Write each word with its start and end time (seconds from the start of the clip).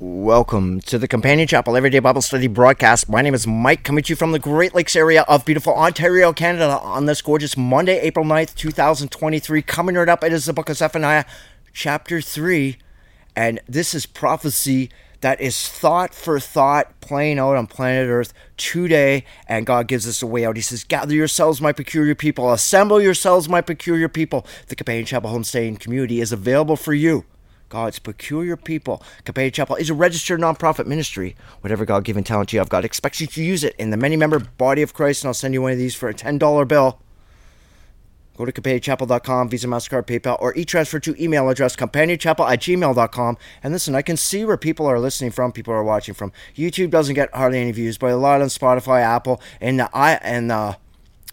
Welcome 0.00 0.80
to 0.82 0.96
the 0.96 1.08
Companion 1.08 1.48
Chapel 1.48 1.76
Everyday 1.76 1.98
Bible 1.98 2.22
Study 2.22 2.46
broadcast. 2.46 3.08
My 3.08 3.20
name 3.20 3.34
is 3.34 3.48
Mike, 3.48 3.82
coming 3.82 4.04
to 4.04 4.12
you 4.12 4.16
from 4.16 4.30
the 4.30 4.38
Great 4.38 4.72
Lakes 4.72 4.94
area 4.94 5.22
of 5.22 5.44
beautiful 5.44 5.74
Ontario, 5.74 6.32
Canada, 6.32 6.78
on 6.78 7.06
this 7.06 7.20
gorgeous 7.20 7.56
Monday, 7.56 7.98
April 7.98 8.24
9th, 8.24 8.54
2023. 8.54 9.60
Coming 9.62 9.96
right 9.96 10.08
up, 10.08 10.22
it 10.22 10.32
is 10.32 10.44
the 10.44 10.52
book 10.52 10.68
of 10.68 10.76
Zephaniah, 10.76 11.24
chapter 11.72 12.20
3. 12.20 12.78
And 13.34 13.60
this 13.68 13.92
is 13.92 14.06
prophecy 14.06 14.88
that 15.20 15.40
is 15.40 15.68
thought 15.68 16.14
for 16.14 16.38
thought 16.38 17.00
playing 17.00 17.40
out 17.40 17.56
on 17.56 17.66
planet 17.66 18.08
Earth 18.08 18.32
today. 18.56 19.24
And 19.48 19.66
God 19.66 19.88
gives 19.88 20.06
us 20.06 20.22
a 20.22 20.28
way 20.28 20.46
out. 20.46 20.54
He 20.54 20.62
says, 20.62 20.84
Gather 20.84 21.12
yourselves, 21.12 21.60
my 21.60 21.72
peculiar 21.72 22.14
people. 22.14 22.52
Assemble 22.52 23.02
yourselves, 23.02 23.48
my 23.48 23.62
peculiar 23.62 24.08
people. 24.08 24.46
The 24.68 24.76
Companion 24.76 25.06
Chapel 25.06 25.30
Homesteading 25.30 25.78
community 25.78 26.20
is 26.20 26.30
available 26.30 26.76
for 26.76 26.94
you. 26.94 27.24
God's 27.68 27.98
peculiar 27.98 28.56
people. 28.56 29.02
Companion 29.24 29.52
Chapel 29.52 29.76
is 29.76 29.90
a 29.90 29.94
registered 29.94 30.40
nonprofit 30.40 30.86
ministry. 30.86 31.36
Whatever 31.60 31.84
God 31.84 32.04
given 32.04 32.24
talent 32.24 32.52
you 32.52 32.58
have, 32.58 32.68
God 32.68 32.84
expects 32.84 33.20
you 33.20 33.26
to 33.26 33.42
use 33.42 33.64
it 33.64 33.74
in 33.78 33.90
the 33.90 33.96
many 33.96 34.16
member 34.16 34.38
body 34.38 34.82
of 34.82 34.94
Christ, 34.94 35.22
and 35.22 35.28
I'll 35.28 35.34
send 35.34 35.54
you 35.54 35.62
one 35.62 35.72
of 35.72 35.78
these 35.78 35.94
for 35.94 36.08
a 36.08 36.14
$10 36.14 36.68
bill. 36.68 37.00
Go 38.38 38.44
to 38.44 38.52
companionchapel.com, 38.52 39.48
Visa, 39.48 39.66
MasterCard, 39.66 40.06
PayPal, 40.06 40.40
or 40.40 40.56
e-transfer 40.56 41.00
to 41.00 41.22
email 41.22 41.48
address 41.48 41.74
companionchapel 41.74 42.48
at 42.48 42.60
gmail.com. 42.60 43.36
And 43.64 43.72
listen, 43.72 43.96
I 43.96 44.02
can 44.02 44.16
see 44.16 44.44
where 44.44 44.56
people 44.56 44.86
are 44.86 45.00
listening 45.00 45.32
from, 45.32 45.50
people 45.50 45.74
are 45.74 45.82
watching 45.82 46.14
from. 46.14 46.32
YouTube 46.54 46.90
doesn't 46.90 47.16
get 47.16 47.34
hardly 47.34 47.58
any 47.58 47.72
views, 47.72 47.98
but 47.98 48.12
a 48.12 48.16
lot 48.16 48.40
on 48.40 48.46
Spotify, 48.46 49.02
Apple, 49.02 49.42
and 49.60 49.80
the 49.80 49.90
I 49.92 50.12
and 50.22 50.52
the 50.52 50.76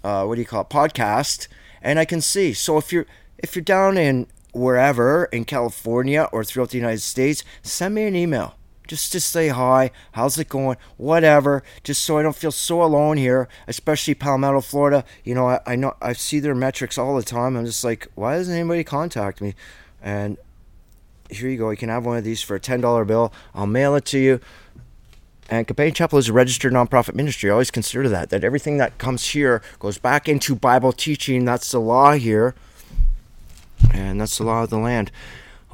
uh, 0.03 0.25
what 0.25 0.35
do 0.35 0.41
you 0.41 0.47
call 0.47 0.61
it, 0.61 0.69
podcast. 0.69 1.47
And 1.79 1.99
I 1.99 2.05
can 2.05 2.21
see. 2.21 2.53
So 2.53 2.79
if 2.79 2.91
you're 2.91 3.05
if 3.37 3.55
you're 3.55 3.63
down 3.63 3.99
in 3.99 4.25
wherever 4.55 5.25
in 5.25 5.43
California 5.43 6.29
or 6.31 6.43
throughout 6.43 6.69
the 6.69 6.77
United 6.77 7.01
States, 7.01 7.43
send 7.61 7.93
me 7.93 8.03
an 8.03 8.15
email. 8.15 8.55
Just 8.87 9.11
to 9.11 9.19
say 9.19 9.49
hi, 9.49 9.91
how's 10.13 10.37
it 10.37 10.47
going, 10.47 10.77
whatever, 10.95 11.63
just 11.83 12.03
so 12.03 12.19
I 12.19 12.21
don't 12.21 12.35
feel 12.35 12.51
so 12.51 12.83
alone 12.83 13.17
here, 13.17 13.49
especially 13.67 14.13
Palmetto, 14.13 14.61
Florida. 14.61 15.03
You 15.23 15.33
know, 15.33 15.49
I, 15.49 15.59
I 15.65 15.75
know 15.75 15.95
I 16.01 16.13
see 16.13 16.39
their 16.39 16.55
metrics 16.55 16.97
all 16.97 17.15
the 17.15 17.23
time. 17.23 17.57
I'm 17.57 17.65
just 17.65 17.83
like, 17.83 18.07
why 18.15 18.37
doesn't 18.37 18.53
anybody 18.53 18.83
contact 18.83 19.41
me? 19.41 19.55
And 20.01 20.37
here 21.31 21.49
you 21.49 21.57
go. 21.57 21.71
You 21.71 21.77
can 21.77 21.89
have 21.89 22.05
one 22.05 22.17
of 22.17 22.23
these 22.23 22.43
for 22.43 22.55
a 22.55 22.59
ten 22.59 22.79
dollar 22.79 23.03
bill. 23.05 23.33
I'll 23.55 23.65
mail 23.65 23.95
it 23.95 24.05
to 24.05 24.19
you. 24.19 24.39
And 25.49 25.67
Companion 25.67 25.95
Chapel 25.95 26.19
is 26.19 26.29
a 26.29 26.33
registered 26.33 26.71
nonprofit 26.71 27.15
ministry. 27.15 27.49
I 27.49 27.53
always 27.53 27.71
consider 27.71 28.07
that 28.09 28.29
that 28.29 28.43
everything 28.43 28.77
that 28.77 28.99
comes 28.99 29.27
here 29.29 29.63
goes 29.79 29.97
back 29.97 30.29
into 30.29 30.55
Bible 30.55 30.93
teaching. 30.93 31.43
That's 31.43 31.71
the 31.71 31.81
law 31.81 32.13
here. 32.13 32.53
And 33.95 34.19
that's 34.19 34.37
the 34.37 34.43
law 34.43 34.63
of 34.63 34.69
the 34.69 34.77
land. 34.77 35.11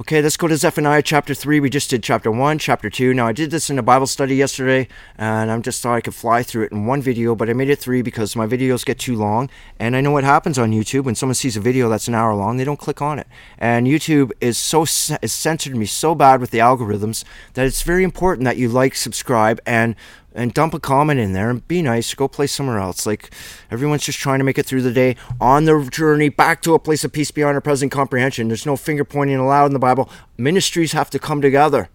Okay, 0.00 0.22
let's 0.22 0.36
go 0.36 0.48
to 0.48 0.56
Zephaniah 0.56 1.02
chapter 1.02 1.34
3. 1.34 1.60
We 1.60 1.68
just 1.68 1.90
did 1.90 2.02
chapter 2.02 2.30
1, 2.30 2.58
chapter 2.58 2.88
2. 2.88 3.14
Now, 3.14 3.26
I 3.26 3.32
did 3.32 3.50
this 3.50 3.68
in 3.68 3.78
a 3.78 3.82
Bible 3.82 4.06
study 4.06 4.34
yesterday, 4.34 4.88
and 5.16 5.50
I 5.50 5.58
just 5.58 5.82
thought 5.82 5.94
I 5.94 6.00
could 6.00 6.14
fly 6.14 6.42
through 6.42 6.64
it 6.64 6.72
in 6.72 6.86
one 6.86 7.02
video, 7.02 7.34
but 7.34 7.50
I 7.50 7.52
made 7.52 7.68
it 7.68 7.78
three 7.78 8.00
because 8.00 8.34
my 8.34 8.46
videos 8.46 8.84
get 8.84 8.98
too 8.98 9.14
long. 9.14 9.50
And 9.78 9.94
I 9.94 10.00
know 10.00 10.10
what 10.10 10.24
happens 10.24 10.58
on 10.58 10.72
YouTube 10.72 11.04
when 11.04 11.14
someone 11.14 11.34
sees 11.34 11.56
a 11.56 11.60
video 11.60 11.88
that's 11.88 12.08
an 12.08 12.14
hour 12.14 12.34
long, 12.34 12.56
they 12.56 12.64
don't 12.64 12.78
click 12.78 13.02
on 13.02 13.18
it. 13.18 13.26
And 13.58 13.86
YouTube 13.86 14.32
is 14.40 14.56
so 14.56 14.82
is 14.82 15.32
censored 15.32 15.76
me 15.76 15.86
so 15.86 16.14
bad 16.14 16.40
with 16.40 16.50
the 16.52 16.58
algorithms 16.58 17.22
that 17.54 17.66
it's 17.66 17.82
very 17.82 18.02
important 18.02 18.44
that 18.46 18.56
you 18.56 18.68
like, 18.68 18.94
subscribe, 18.94 19.60
and 19.66 19.94
and 20.34 20.54
dump 20.54 20.74
a 20.74 20.80
comment 20.80 21.20
in 21.20 21.32
there 21.32 21.50
and 21.50 21.66
be 21.68 21.82
nice. 21.82 22.12
Go 22.14 22.28
play 22.28 22.46
somewhere 22.46 22.78
else. 22.78 23.06
Like 23.06 23.32
everyone's 23.70 24.04
just 24.04 24.18
trying 24.18 24.38
to 24.38 24.44
make 24.44 24.58
it 24.58 24.66
through 24.66 24.82
the 24.82 24.92
day 24.92 25.16
on 25.40 25.64
their 25.64 25.82
journey 25.82 26.28
back 26.28 26.62
to 26.62 26.74
a 26.74 26.78
place 26.78 27.04
of 27.04 27.12
peace 27.12 27.30
beyond 27.30 27.54
our 27.54 27.60
present 27.60 27.92
comprehension. 27.92 28.48
There's 28.48 28.66
no 28.66 28.76
finger 28.76 29.04
pointing 29.04 29.36
allowed 29.36 29.66
in 29.66 29.72
the 29.72 29.78
Bible. 29.78 30.10
Ministries 30.36 30.92
have 30.92 31.10
to 31.10 31.18
come 31.18 31.40
together 31.40 31.88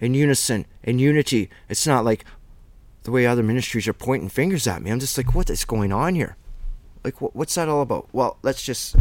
in 0.00 0.14
unison, 0.14 0.66
in 0.82 0.98
unity. 0.98 1.48
It's 1.68 1.86
not 1.86 2.04
like 2.04 2.24
the 3.04 3.10
way 3.10 3.26
other 3.26 3.42
ministries 3.42 3.88
are 3.88 3.92
pointing 3.92 4.28
fingers 4.28 4.66
at 4.66 4.82
me. 4.82 4.90
I'm 4.90 5.00
just 5.00 5.16
like, 5.16 5.34
what 5.34 5.50
is 5.50 5.64
going 5.64 5.92
on 5.92 6.14
here? 6.14 6.36
Like, 7.04 7.20
what's 7.20 7.54
that 7.56 7.68
all 7.68 7.82
about? 7.82 8.08
Well, 8.12 8.38
let's 8.42 8.62
just 8.62 8.96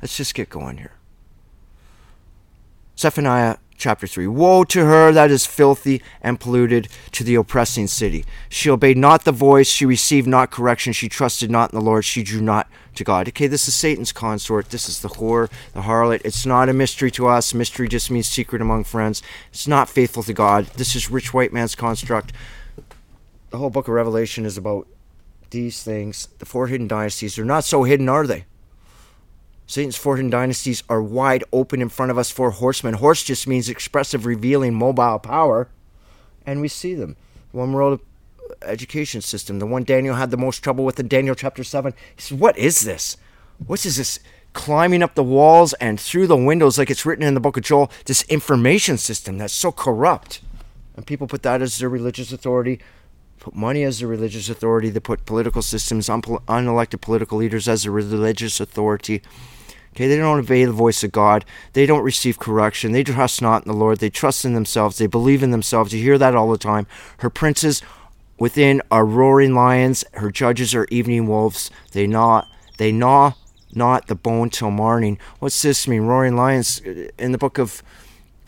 let's 0.00 0.16
just 0.16 0.34
get 0.34 0.48
going 0.48 0.78
here. 0.78 0.92
Zephaniah 2.98 3.56
chapter 3.76 4.06
3 4.06 4.28
Woe 4.28 4.62
to 4.64 4.84
her 4.84 5.10
that 5.12 5.30
is 5.30 5.44
filthy 5.44 6.02
and 6.20 6.38
polluted 6.38 6.88
to 7.10 7.24
the 7.24 7.34
oppressing 7.34 7.86
city. 7.86 8.24
She 8.48 8.70
obeyed 8.70 8.96
not 8.96 9.24
the 9.24 9.32
voice, 9.32 9.68
she 9.68 9.84
received 9.84 10.28
not 10.28 10.50
correction, 10.50 10.92
she 10.92 11.08
trusted 11.08 11.50
not 11.50 11.72
in 11.72 11.78
the 11.78 11.84
Lord, 11.84 12.04
she 12.04 12.22
drew 12.22 12.40
not 12.40 12.68
to 12.94 13.04
God. 13.04 13.28
Okay, 13.28 13.46
this 13.46 13.66
is 13.66 13.74
Satan's 13.74 14.12
consort. 14.12 14.70
This 14.70 14.88
is 14.88 15.00
the 15.00 15.08
whore, 15.08 15.50
the 15.72 15.82
harlot. 15.82 16.20
It's 16.24 16.46
not 16.46 16.68
a 16.68 16.72
mystery 16.72 17.10
to 17.12 17.26
us. 17.26 17.54
Mystery 17.54 17.88
just 17.88 18.10
means 18.10 18.28
secret 18.28 18.62
among 18.62 18.84
friends. 18.84 19.22
It's 19.50 19.66
not 19.66 19.88
faithful 19.88 20.22
to 20.24 20.32
God. 20.32 20.66
This 20.76 20.94
is 20.94 21.10
rich 21.10 21.32
white 21.32 21.52
man's 21.52 21.74
construct. 21.74 22.32
The 23.50 23.58
whole 23.58 23.70
book 23.70 23.88
of 23.88 23.94
Revelation 23.94 24.44
is 24.44 24.56
about 24.56 24.86
these 25.50 25.82
things. 25.82 26.28
The 26.38 26.46
four 26.46 26.66
hidden 26.68 26.88
dynasties. 26.88 27.36
They're 27.36 27.44
not 27.44 27.64
so 27.64 27.84
hidden, 27.84 28.08
are 28.08 28.26
they? 28.26 28.44
Satan's 29.72 29.96
hidden 29.96 30.28
dynasties 30.28 30.82
are 30.90 31.02
wide 31.02 31.44
open 31.50 31.80
in 31.80 31.88
front 31.88 32.10
of 32.10 32.18
us. 32.18 32.30
Four 32.30 32.50
horsemen. 32.50 32.92
Horse 32.92 33.22
just 33.22 33.46
means 33.46 33.70
expressive, 33.70 34.26
revealing, 34.26 34.74
mobile 34.74 35.18
power. 35.18 35.70
And 36.44 36.60
we 36.60 36.68
see 36.68 36.92
them. 36.94 37.16
One 37.52 37.72
world 37.72 38.00
education 38.60 39.22
system, 39.22 39.60
the 39.60 39.66
one 39.66 39.84
Daniel 39.84 40.16
had 40.16 40.30
the 40.30 40.36
most 40.36 40.58
trouble 40.58 40.84
with 40.84 41.00
in 41.00 41.08
Daniel 41.08 41.34
chapter 41.34 41.64
7. 41.64 41.94
He 42.14 42.20
says, 42.20 42.38
What 42.38 42.58
is 42.58 42.82
this? 42.82 43.16
What 43.66 43.86
is 43.86 43.96
this? 43.96 44.20
Climbing 44.52 45.02
up 45.02 45.14
the 45.14 45.22
walls 45.22 45.72
and 45.74 45.98
through 45.98 46.26
the 46.26 46.36
windows, 46.36 46.76
like 46.76 46.90
it's 46.90 47.06
written 47.06 47.24
in 47.24 47.32
the 47.32 47.40
book 47.40 47.56
of 47.56 47.62
Joel, 47.62 47.90
this 48.04 48.24
information 48.24 48.98
system 48.98 49.38
that's 49.38 49.54
so 49.54 49.72
corrupt. 49.72 50.42
And 50.96 51.06
people 51.06 51.26
put 51.26 51.44
that 51.44 51.62
as 51.62 51.78
their 51.78 51.88
religious 51.88 52.30
authority, 52.30 52.78
put 53.38 53.54
money 53.54 53.84
as 53.84 54.00
their 54.00 54.08
religious 54.08 54.50
authority, 54.50 54.90
they 54.90 55.00
put 55.00 55.24
political 55.24 55.62
systems, 55.62 56.08
unelected 56.08 57.00
political 57.00 57.38
leaders 57.38 57.66
as 57.68 57.84
their 57.84 57.92
religious 57.92 58.60
authority. 58.60 59.22
Okay, 59.94 60.08
they 60.08 60.16
don't 60.16 60.38
obey 60.38 60.64
the 60.64 60.72
voice 60.72 61.04
of 61.04 61.12
God. 61.12 61.44
They 61.74 61.84
don't 61.84 62.02
receive 62.02 62.38
correction. 62.38 62.92
They 62.92 63.04
trust 63.04 63.42
not 63.42 63.66
in 63.66 63.70
the 63.70 63.76
Lord. 63.76 63.98
They 63.98 64.08
trust 64.08 64.44
in 64.44 64.54
themselves. 64.54 64.96
They 64.96 65.06
believe 65.06 65.42
in 65.42 65.50
themselves. 65.50 65.92
You 65.92 66.02
hear 66.02 66.16
that 66.16 66.34
all 66.34 66.50
the 66.50 66.56
time. 66.56 66.86
Her 67.18 67.28
princes 67.28 67.82
within 68.38 68.80
are 68.90 69.04
roaring 69.04 69.54
lions. 69.54 70.02
Her 70.14 70.30
judges 70.30 70.74
are 70.74 70.86
evening 70.90 71.26
wolves. 71.26 71.70
They 71.92 72.06
gnaw, 72.06 72.46
they 72.78 72.90
gnaw 72.90 73.34
not 73.74 74.06
the 74.06 74.14
bone 74.14 74.50
till 74.50 74.70
morning. 74.70 75.18
What's 75.40 75.60
this 75.60 75.86
mean? 75.86 76.02
Roaring 76.02 76.36
lions 76.36 76.80
uh, 76.86 77.08
in 77.18 77.32
the 77.32 77.38
book 77.38 77.58
of, 77.58 77.82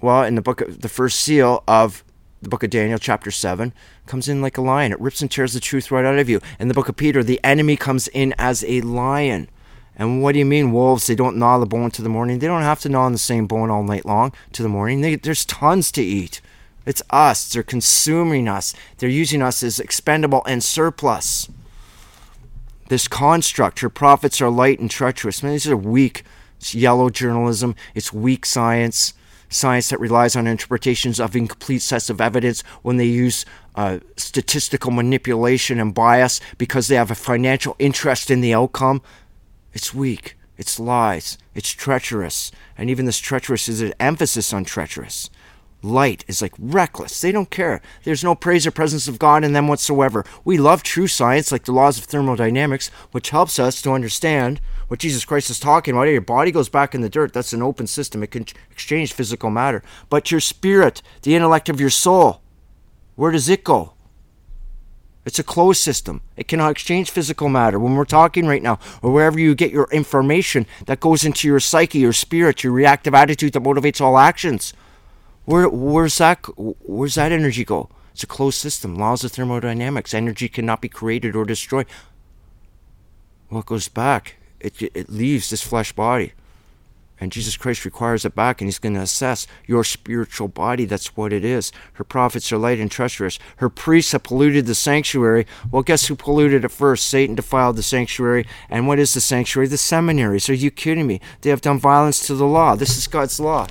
well, 0.01 0.23
in 0.23 0.37
the 0.37 0.43
book 0.43 0.63
of 0.63 0.81
the 0.81 0.89
first 0.89 1.21
seal 1.21 1.63
of 1.69 2.05
the 2.43 2.49
book 2.49 2.63
of 2.63 2.71
Daniel, 2.71 2.99
chapter 2.99 3.31
7, 3.31 3.73
comes 4.07 4.29
in 4.29 4.43
like 4.43 4.59
a 4.59 4.63
lion. 4.63 4.93
It 4.93 5.01
rips 5.01 5.23
and 5.23 5.31
tears 5.31 5.55
the 5.55 5.61
truth 5.61 5.91
right 5.91 6.05
out 6.05 6.19
of 6.19 6.29
you. 6.29 6.41
In 6.59 6.69
the 6.69 6.75
book 6.75 6.89
of 6.89 6.97
Peter, 6.97 7.23
the 7.23 7.41
enemy 7.43 7.77
comes 7.77 8.09
in 8.09 8.35
as 8.39 8.65
a 8.65 8.81
lion. 8.83 9.49
And 9.97 10.23
what 10.23 10.33
do 10.33 10.41
you 10.41 10.45
mean, 10.45 10.73
wolves? 10.73 11.07
They 11.07 11.15
don't 11.15 11.37
gnaw 11.37 11.59
the 11.59 11.67
bone 11.67 11.91
to 11.93 12.03
the 12.03 12.09
morning. 12.09 12.39
They 12.39 12.47
don't 12.47 12.63
have 12.63 12.81
to 12.81 12.89
gnaw 12.89 13.05
on 13.05 13.13
the 13.13 13.19
same 13.19 13.47
bone 13.47 13.71
all 13.71 13.85
night 13.85 14.05
long 14.05 14.33
to 14.53 14.63
the 14.63 14.69
morning. 14.69 15.01
They, 15.01 15.17
there's 15.17 15.45
tons 15.45 15.93
to 15.93 16.03
eat. 16.03 16.41
It's 16.87 17.03
us. 17.11 17.53
They're 17.53 17.63
consuming 17.63 18.49
us. 18.49 18.75
They're 18.99 19.09
using 19.09 19.41
us 19.41 19.63
as 19.63 19.79
expendable 19.79 20.43
and 20.47 20.63
surplus. 20.63 21.49
This 22.89 23.09
construct, 23.09 23.81
her 23.81 23.89
prophets 23.89 24.41
are 24.43 24.51
light 24.51 24.79
and 24.79 24.91
treacherous. 24.91 25.43
Man, 25.43 25.53
these 25.53 25.69
are 25.69 25.77
weak. 25.77 26.25
It's 26.59 26.75
yellow 26.75 27.09
journalism. 27.09 27.75
It's 27.95 28.13
weak 28.13 28.45
science. 28.45 29.15
Science 29.49 29.89
that 29.91 30.01
relies 30.01 30.35
on 30.37 30.47
interpretations 30.47 31.21
of 31.21 31.37
incomplete 31.37 31.81
sets 31.81 32.11
of 32.11 32.21
evidence 32.21 32.63
when 32.83 32.97
they 32.97 33.07
use 33.07 33.47
uh, 33.77 34.01
statistical 34.17 34.91
manipulation 34.91 35.81
and 35.81 35.95
bias 35.95 36.41
because 36.59 36.89
they 36.89 36.97
have 36.97 37.11
a 37.11 37.15
financial 37.15 37.77
interest 37.79 38.31
in 38.31 38.41
the 38.41 38.53
outcome. 38.53 39.01
It's 39.75 39.93
weak. 39.93 40.39
It's 40.57 40.79
lies. 40.79 41.37
It's 41.55 41.71
treacherous. 41.71 42.53
And 42.79 42.89
even 42.89 43.05
this 43.05 43.19
treacherous 43.19 43.69
is 43.69 43.81
an 43.83 43.93
emphasis 43.99 44.53
on 44.53 44.65
treacherous. 44.65 45.29
Light 45.83 46.25
is 46.27 46.41
like 46.41 46.55
reckless. 46.59 47.21
They 47.21 47.33
don't 47.33 47.51
care. 47.51 47.83
There's 48.05 48.25
no 48.25 48.35
praise 48.35 48.67
or 48.67 48.71
presence 48.71 49.07
of 49.07 49.19
God 49.19 49.45
in 49.45 49.53
them 49.53 49.69
whatsoever. 49.69 50.25
We 50.43 50.57
love 50.57 50.83
true 50.83 51.09
science, 51.09 51.53
like 51.53 51.65
the 51.65 51.73
laws 51.73 51.99
of 51.99 52.05
thermodynamics, 52.05 52.89
which 53.11 53.31
helps 53.31 53.59
us 53.59 53.83
to 53.83 53.91
understand 53.91 54.63
what 54.89 55.01
Jesus 55.01 55.27
Christ 55.27 55.51
is 55.51 55.61
talking 55.61 55.93
about. 55.93 56.05
Your 56.05 56.23
body 56.23 56.53
goes 56.53 56.71
back 56.71 56.95
in 56.95 57.03
the 57.03 57.11
dirt. 57.11 57.35
That's 57.35 57.53
an 57.53 57.61
open 57.61 57.87
system. 57.87 58.23
It 58.23 58.31
can 58.31 58.47
exchange 58.71 59.13
physical 59.13 59.51
matter. 59.51 59.83
But 60.09 60.31
your 60.31 60.41
spirit, 60.41 61.03
the 61.23 61.35
intellect 61.35 61.69
of 61.69 61.81
your 61.81 61.91
soul, 61.91 62.41
where 63.17 63.33
does 63.33 63.49
it 63.49 63.65
go? 63.65 63.94
It's 65.25 65.39
a 65.39 65.45
closed 65.45 65.81
system. 65.81 66.21
It 66.37 66.49
cannot 66.49 66.73
exchange 66.73 67.11
physical 67.11 67.49
matter. 67.49 67.79
When 67.79 67.95
we're 67.95 68.05
talking 68.05 68.47
right 68.47 68.63
now, 68.63 68.79
or 69.03 69.11
wherever 69.11 69.39
you 69.39 69.55
get 69.55 69.71
your 69.71 69.89
information 69.91 70.67
that 70.87 71.01
goes 71.01 71.25
into 71.25 71.49
your 71.49 71.61
psyche, 71.61 71.99
your 71.99 72.13
spirit, 72.13 72.63
your 72.63 72.73
reactive 72.73 73.15
attitude 73.15 73.55
that 73.55 73.63
motivates 73.63 74.01
all 74.01 74.19
actions, 74.19 74.75
where 75.47 75.69
where's 75.69 76.19
that 76.19 76.45
where's 76.57 77.15
that 77.15 77.33
energy 77.33 77.65
go? 77.65 77.89
It's 78.13 78.23
a 78.23 78.27
closed 78.27 78.59
system. 78.59 78.97
Laws 78.97 79.25
of 79.25 79.33
thermodynamics. 79.33 80.15
Energy 80.15 80.49
cannot 80.49 80.81
be 80.81 80.89
created 80.89 81.35
or 81.35 81.45
destroyed. 81.45 81.87
What 83.49 83.67
goes 83.67 83.89
back? 83.89 84.37
It 84.61 84.81
it 84.95 85.09
leaves 85.09 85.51
this 85.51 85.63
flesh 85.63 85.93
body, 85.93 86.33
And 87.25 87.33
Jesus 87.33 87.57
Christ 87.57 87.87
requires 87.87 88.27
it 88.27 88.35
back, 88.35 88.61
and 88.61 88.69
He's 88.69 88.79
going 88.79 88.95
to 88.95 89.01
assess 89.01 89.47
your 89.67 89.83
spiritual 89.83 90.47
body. 90.47 90.85
That's 90.85 91.17
what 91.17 91.33
it 91.33 91.43
is. 91.43 91.73
Her 91.95 92.05
prophets 92.05 92.53
are 92.53 92.59
light 92.59 92.79
and 92.79 92.91
treacherous. 92.91 93.39
Her 93.57 93.71
priests 93.71 94.13
have 94.13 94.23
polluted 94.23 94.67
the 94.67 94.75
sanctuary. 94.75 95.47
Well, 95.71 95.83
guess 95.83 96.07
who 96.07 96.17
polluted 96.17 96.67
it 96.67 96.71
first? 96.71 97.07
Satan 97.07 97.35
defiled 97.35 97.77
the 97.77 97.83
sanctuary. 97.83 98.47
And 98.69 98.87
what 98.87 98.99
is 98.99 99.15
the 99.15 99.23
sanctuary? 99.23 99.69
The 99.69 99.79
seminaries. 99.79 100.51
Are 100.51 100.55
you 100.55 100.71
kidding 100.71 101.07
me? 101.07 101.19
They 101.41 101.49
have 101.49 101.63
done 101.63 101.79
violence 101.79 102.27
to 102.27 102.35
the 102.35 102.45
law. 102.45 102.77
This 102.77 102.99
is 102.99 103.07
God's 103.07 103.41
law. 103.41 103.69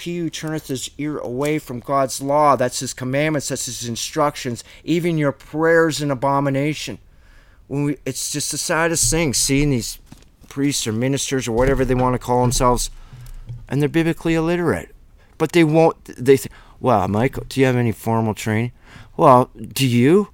He 0.00 0.18
who 0.18 0.28
turneth 0.28 0.66
his 0.66 0.90
ear 0.98 1.18
away 1.18 1.60
from 1.60 1.78
God's 1.78 2.20
law, 2.20 2.56
that's 2.56 2.80
his 2.80 2.94
commandments, 2.94 3.48
that's 3.48 3.66
his 3.66 3.88
instructions, 3.88 4.64
even 4.82 5.18
your 5.18 5.32
prayers 5.32 6.00
an 6.00 6.10
abomination. 6.10 6.98
When 7.68 7.84
we, 7.84 7.96
it's 8.04 8.32
just 8.32 8.50
the 8.50 8.58
saddest 8.58 9.08
thing 9.08 9.34
seeing 9.34 9.70
these 9.70 9.98
priests 10.48 10.86
or 10.86 10.92
ministers 10.92 11.48
or 11.48 11.52
whatever 11.52 11.84
they 11.84 11.94
want 11.94 12.14
to 12.14 12.18
call 12.18 12.42
themselves, 12.42 12.90
and 13.68 13.80
they're 13.80 13.88
biblically 13.88 14.34
illiterate. 14.34 14.94
But 15.38 15.52
they 15.52 15.64
won't. 15.64 16.02
They 16.04 16.36
think, 16.36 16.52
well, 16.80 17.06
Michael, 17.08 17.44
do 17.48 17.60
you 17.60 17.66
have 17.66 17.76
any 17.76 17.92
formal 17.92 18.34
training? 18.34 18.72
Well, 19.16 19.50
do 19.56 19.86
you? 19.86 20.28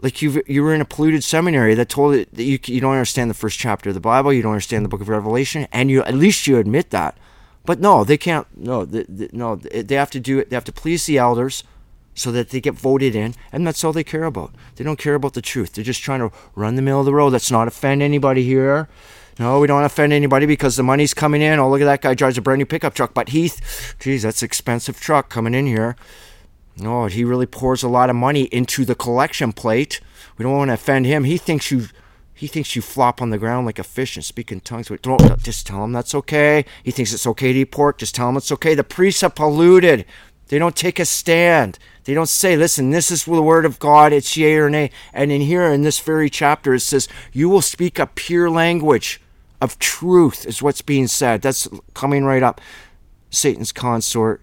Like 0.00 0.20
you, 0.20 0.42
you 0.46 0.62
were 0.62 0.74
in 0.74 0.80
a 0.80 0.84
polluted 0.84 1.24
seminary 1.24 1.74
that 1.74 1.88
told 1.88 2.14
it 2.14 2.34
that 2.34 2.44
you 2.44 2.58
you 2.66 2.80
don't 2.80 2.92
understand 2.92 3.30
the 3.30 3.34
first 3.34 3.58
chapter 3.58 3.90
of 3.90 3.94
the 3.94 4.00
Bible, 4.00 4.32
you 4.32 4.42
don't 4.42 4.52
understand 4.52 4.84
the 4.84 4.88
Book 4.88 5.00
of 5.00 5.08
Revelation, 5.08 5.66
and 5.72 5.90
you 5.90 6.02
at 6.02 6.14
least 6.14 6.46
you 6.46 6.58
admit 6.58 6.90
that. 6.90 7.16
But 7.64 7.80
no, 7.80 8.04
they 8.04 8.16
can't. 8.16 8.46
No, 8.56 8.84
they, 8.84 9.04
they, 9.08 9.28
no, 9.32 9.56
they 9.56 9.96
have 9.96 10.10
to 10.12 10.20
do 10.20 10.38
it. 10.38 10.50
They 10.50 10.56
have 10.56 10.64
to 10.64 10.72
please 10.72 11.06
the 11.06 11.18
elders 11.18 11.64
so 12.16 12.32
that 12.32 12.50
they 12.50 12.60
get 12.60 12.74
voted 12.74 13.14
in, 13.14 13.34
and 13.52 13.66
that's 13.66 13.84
all 13.84 13.92
they 13.92 14.02
care 14.02 14.24
about. 14.24 14.52
They 14.74 14.84
don't 14.84 14.98
care 14.98 15.14
about 15.14 15.34
the 15.34 15.42
truth. 15.42 15.72
They're 15.72 15.84
just 15.84 16.02
trying 16.02 16.20
to 16.20 16.32
run 16.54 16.74
the 16.74 16.82
middle 16.82 17.00
of 17.00 17.06
the 17.06 17.14
road. 17.14 17.32
Let's 17.32 17.50
not 17.50 17.68
offend 17.68 18.02
anybody 18.02 18.42
here. 18.42 18.88
No, 19.38 19.60
we 19.60 19.66
don't 19.66 19.84
offend 19.84 20.14
anybody 20.14 20.46
because 20.46 20.76
the 20.76 20.82
money's 20.82 21.12
coming 21.12 21.42
in. 21.42 21.58
Oh, 21.58 21.68
look 21.68 21.82
at 21.82 21.84
that 21.84 22.00
guy 22.00 22.14
drives 22.14 22.38
a 22.38 22.42
brand 22.42 22.58
new 22.58 22.66
pickup 22.66 22.94
truck. 22.94 23.12
But 23.12 23.28
Heath, 23.28 23.94
geez, 24.00 24.22
that's 24.22 24.42
expensive 24.42 24.98
truck 24.98 25.28
coming 25.28 25.54
in 25.54 25.66
here. 25.66 25.94
No, 26.78 27.04
oh, 27.04 27.06
he 27.06 27.24
really 27.24 27.46
pours 27.46 27.82
a 27.82 27.88
lot 27.88 28.10
of 28.10 28.16
money 28.16 28.44
into 28.44 28.84
the 28.84 28.94
collection 28.94 29.52
plate. 29.52 30.00
We 30.36 30.42
don't 30.42 30.56
want 30.56 30.70
to 30.70 30.74
offend 30.74 31.06
him. 31.06 31.24
He 31.24 31.38
thinks 31.38 31.70
you 31.70 31.88
he 32.34 32.46
thinks 32.46 32.76
you 32.76 32.82
flop 32.82 33.22
on 33.22 33.30
the 33.30 33.38
ground 33.38 33.64
like 33.64 33.78
a 33.78 33.84
fish 33.84 34.14
and 34.14 34.24
speak 34.24 34.52
in 34.52 34.60
tongues. 34.60 34.90
Don't, 35.00 35.42
just 35.42 35.66
tell 35.66 35.82
him 35.82 35.92
that's 35.92 36.14
okay. 36.14 36.66
He 36.82 36.90
thinks 36.90 37.14
it's 37.14 37.26
okay 37.26 37.54
to 37.54 37.60
eat 37.60 37.72
pork. 37.72 37.96
Just 37.96 38.14
tell 38.14 38.28
him 38.28 38.36
it's 38.36 38.52
okay. 38.52 38.74
The 38.74 38.84
priests 38.84 39.22
are 39.22 39.30
polluted. 39.30 40.04
They 40.48 40.58
don't 40.58 40.76
take 40.76 40.98
a 40.98 41.04
stand. 41.04 41.78
They 42.04 42.14
don't 42.14 42.28
say, 42.28 42.56
listen, 42.56 42.90
this 42.90 43.10
is 43.10 43.24
the 43.24 43.42
word 43.42 43.64
of 43.64 43.78
God, 43.78 44.12
it's 44.12 44.36
yea 44.36 44.56
or 44.56 44.70
nay. 44.70 44.90
And 45.12 45.32
in 45.32 45.40
here, 45.40 45.64
in 45.64 45.82
this 45.82 45.98
very 45.98 46.30
chapter, 46.30 46.74
it 46.74 46.80
says, 46.80 47.08
you 47.32 47.48
will 47.48 47.62
speak 47.62 47.98
a 47.98 48.06
pure 48.06 48.48
language 48.48 49.20
of 49.60 49.78
truth, 49.78 50.46
is 50.46 50.62
what's 50.62 50.82
being 50.82 51.08
said. 51.08 51.42
That's 51.42 51.66
coming 51.94 52.24
right 52.24 52.42
up. 52.42 52.60
Satan's 53.30 53.72
consort, 53.72 54.40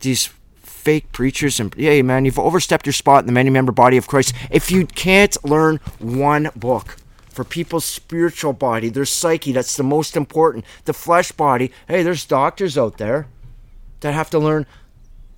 these 0.00 0.30
fake 0.54 1.12
preachers, 1.12 1.60
and 1.60 1.74
yeah, 1.76 2.00
man, 2.02 2.24
you've 2.24 2.38
overstepped 2.38 2.86
your 2.86 2.94
spot 2.94 3.22
in 3.22 3.26
the 3.26 3.32
many 3.32 3.50
member 3.50 3.72
body 3.72 3.98
of 3.98 4.08
Christ. 4.08 4.32
If 4.50 4.70
you 4.70 4.86
can't 4.86 5.36
learn 5.44 5.80
one 5.98 6.50
book, 6.56 6.96
for 7.32 7.44
people's 7.44 7.84
spiritual 7.84 8.52
body, 8.52 8.88
their 8.88 9.06
psyche. 9.06 9.52
That's 9.52 9.76
the 9.76 9.82
most 9.82 10.16
important. 10.16 10.64
The 10.84 10.92
flesh 10.92 11.32
body. 11.32 11.72
Hey, 11.88 12.02
there's 12.02 12.24
doctors 12.24 12.76
out 12.76 12.98
there 12.98 13.26
that 14.00 14.12
have 14.12 14.30
to 14.30 14.38
learn 14.38 14.66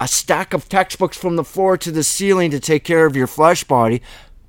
a 0.01 0.09
stack 0.09 0.53
of 0.53 0.69
textbooks 0.69 1.17
from 1.17 1.37
the 1.37 1.45
floor 1.45 1.77
to 1.79 1.91
the 1.91 2.05
ceiling 2.05 2.51
to 2.51 2.61
take 2.61 2.85
care 2.85 3.07
of 3.07 3.17
your 3.17 3.27
flesh 3.27 3.65
body, 3.65 4.03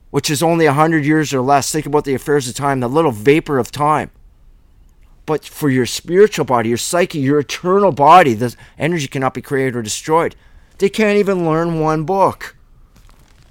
which 0.10 0.30
is 0.30 0.42
only 0.42 0.66
a 0.66 0.74
hundred 0.74 1.06
years 1.06 1.34
or 1.34 1.42
less. 1.42 1.72
Think 1.72 1.86
about 1.86 2.06
the 2.06 2.14
affairs 2.14 2.48
of 2.48 2.56
time, 2.56 2.80
the 2.80 2.88
little 2.88 3.12
vapor 3.12 3.60
of 3.60 3.72
time. 3.72 4.12
But 5.26 5.46
for 5.46 5.70
your 5.70 5.86
spiritual 5.86 6.46
body, 6.46 6.70
your 6.70 6.78
psyche, 6.78 7.20
your 7.20 7.40
eternal 7.40 7.92
body, 7.92 8.34
the 8.34 8.56
energy 8.78 9.08
cannot 9.08 9.34
be 9.34 9.42
created 9.42 9.76
or 9.76 9.82
destroyed. 9.82 10.36
They 10.78 10.90
can't 10.90 11.18
even 11.18 11.46
learn 11.46 11.80
one 11.80 12.04
book. 12.04 12.56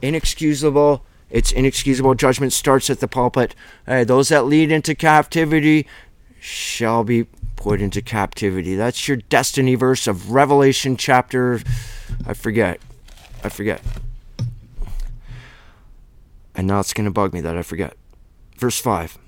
Inexcusable. 0.02 1.04
It's 1.30 1.50
inexcusable. 1.50 2.14
Judgment 2.14 2.52
starts 2.52 2.90
at 2.90 3.00
the 3.00 3.08
pulpit. 3.08 3.54
Hey, 3.86 4.04
those 4.04 4.28
that 4.28 4.46
lead 4.46 4.70
into 4.70 4.94
captivity 4.94 5.86
shall 6.38 7.02
be 7.02 7.26
put 7.56 7.80
into 7.80 8.02
captivity. 8.02 8.74
That's 8.74 9.08
your 9.08 9.16
destiny 9.16 9.74
verse 9.74 10.06
of 10.06 10.32
Revelation 10.32 10.96
chapter. 10.96 11.60
I 12.26 12.34
forget. 12.34 12.80
I 13.42 13.48
forget. 13.48 13.80
And 16.54 16.66
now 16.66 16.80
it's 16.80 16.92
going 16.92 17.06
to 17.06 17.10
bug 17.10 17.32
me 17.32 17.40
that 17.40 17.56
I 17.56 17.62
forget. 17.62 17.96
Verse 18.56 18.78
5. 18.80 19.18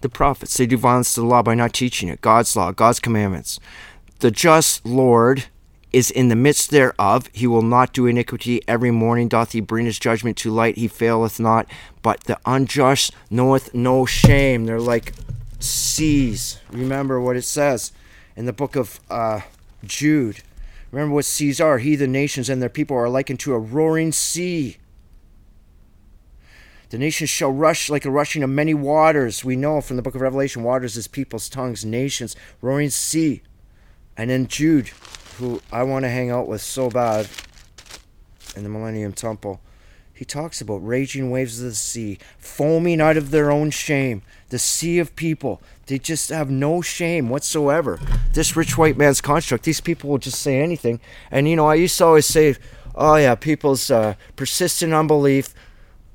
The 0.00 0.08
prophets, 0.08 0.56
they 0.56 0.66
do 0.66 0.78
violence 0.78 1.14
to 1.14 1.20
the 1.20 1.26
law 1.26 1.42
by 1.42 1.54
not 1.54 1.72
teaching 1.72 2.08
it. 2.08 2.20
God's 2.20 2.56
law, 2.56 2.72
God's 2.72 3.00
commandments. 3.00 3.60
The 4.20 4.30
just 4.30 4.86
Lord 4.86 5.46
is 5.92 6.10
in 6.10 6.28
the 6.28 6.36
midst 6.36 6.70
thereof. 6.70 7.28
He 7.32 7.46
will 7.46 7.62
not 7.62 7.92
do 7.92 8.06
iniquity. 8.06 8.62
Every 8.68 8.90
morning 8.90 9.28
doth 9.28 9.52
he 9.52 9.60
bring 9.60 9.86
his 9.86 9.98
judgment 9.98 10.36
to 10.38 10.50
light. 10.50 10.78
He 10.78 10.88
faileth 10.88 11.40
not. 11.40 11.66
But 12.02 12.24
the 12.24 12.38
unjust 12.46 13.12
knoweth 13.28 13.74
no 13.74 14.06
shame. 14.06 14.66
They're 14.66 14.80
like 14.80 15.12
seas. 15.60 16.58
Remember 16.70 17.20
what 17.20 17.36
it 17.36 17.44
says 17.44 17.92
in 18.36 18.46
the 18.46 18.52
book 18.52 18.76
of 18.76 19.00
uh, 19.10 19.40
Jude. 19.84 20.42
Remember 20.90 21.14
what 21.14 21.24
seas 21.24 21.60
are. 21.60 21.78
He, 21.78 21.94
the 21.94 22.06
nations, 22.06 22.48
and 22.48 22.60
their 22.60 22.68
people 22.68 22.96
are 22.96 23.08
likened 23.08 23.40
to 23.40 23.54
a 23.54 23.58
roaring 23.58 24.12
sea. 24.12 24.78
The 26.88 26.98
nations 26.98 27.30
shall 27.30 27.52
rush 27.52 27.88
like 27.88 28.04
a 28.04 28.10
rushing 28.10 28.42
of 28.42 28.50
many 28.50 28.74
waters. 28.74 29.44
We 29.44 29.54
know 29.54 29.80
from 29.80 29.96
the 29.96 30.02
book 30.02 30.16
of 30.16 30.20
Revelation, 30.20 30.64
waters 30.64 30.96
is 30.96 31.06
people's 31.06 31.48
tongues, 31.48 31.84
nations, 31.84 32.34
roaring 32.60 32.90
sea. 32.90 33.42
And 34.16 34.28
then 34.28 34.48
Jude, 34.48 34.88
who 35.38 35.62
I 35.70 35.84
want 35.84 36.04
to 36.04 36.08
hang 36.08 36.30
out 36.30 36.48
with 36.48 36.60
so 36.60 36.90
bad 36.90 37.28
in 38.56 38.64
the 38.64 38.68
Millennium 38.68 39.12
Temple, 39.12 39.60
he 40.20 40.26
talks 40.26 40.60
about 40.60 40.86
raging 40.86 41.30
waves 41.30 41.60
of 41.60 41.64
the 41.70 41.74
sea, 41.74 42.18
foaming 42.36 43.00
out 43.00 43.16
of 43.16 43.30
their 43.30 43.50
own 43.50 43.70
shame 43.70 44.20
the 44.50 44.58
sea 44.58 44.98
of 44.98 45.16
people. 45.16 45.62
They 45.86 45.98
just 45.98 46.28
have 46.28 46.50
no 46.50 46.82
shame 46.82 47.30
whatsoever. 47.30 47.98
This 48.34 48.54
rich 48.54 48.76
white 48.76 48.98
man's 48.98 49.22
construct, 49.22 49.64
these 49.64 49.80
people 49.80 50.10
will 50.10 50.18
just 50.18 50.42
say 50.42 50.60
anything. 50.60 51.00
And, 51.30 51.48
you 51.48 51.56
know, 51.56 51.66
I 51.66 51.76
used 51.76 51.96
to 51.96 52.04
always 52.04 52.26
say, 52.26 52.56
oh, 52.94 53.16
yeah, 53.16 53.34
people's 53.34 53.90
uh, 53.90 54.12
persistent 54.36 54.92
unbelief, 54.92 55.54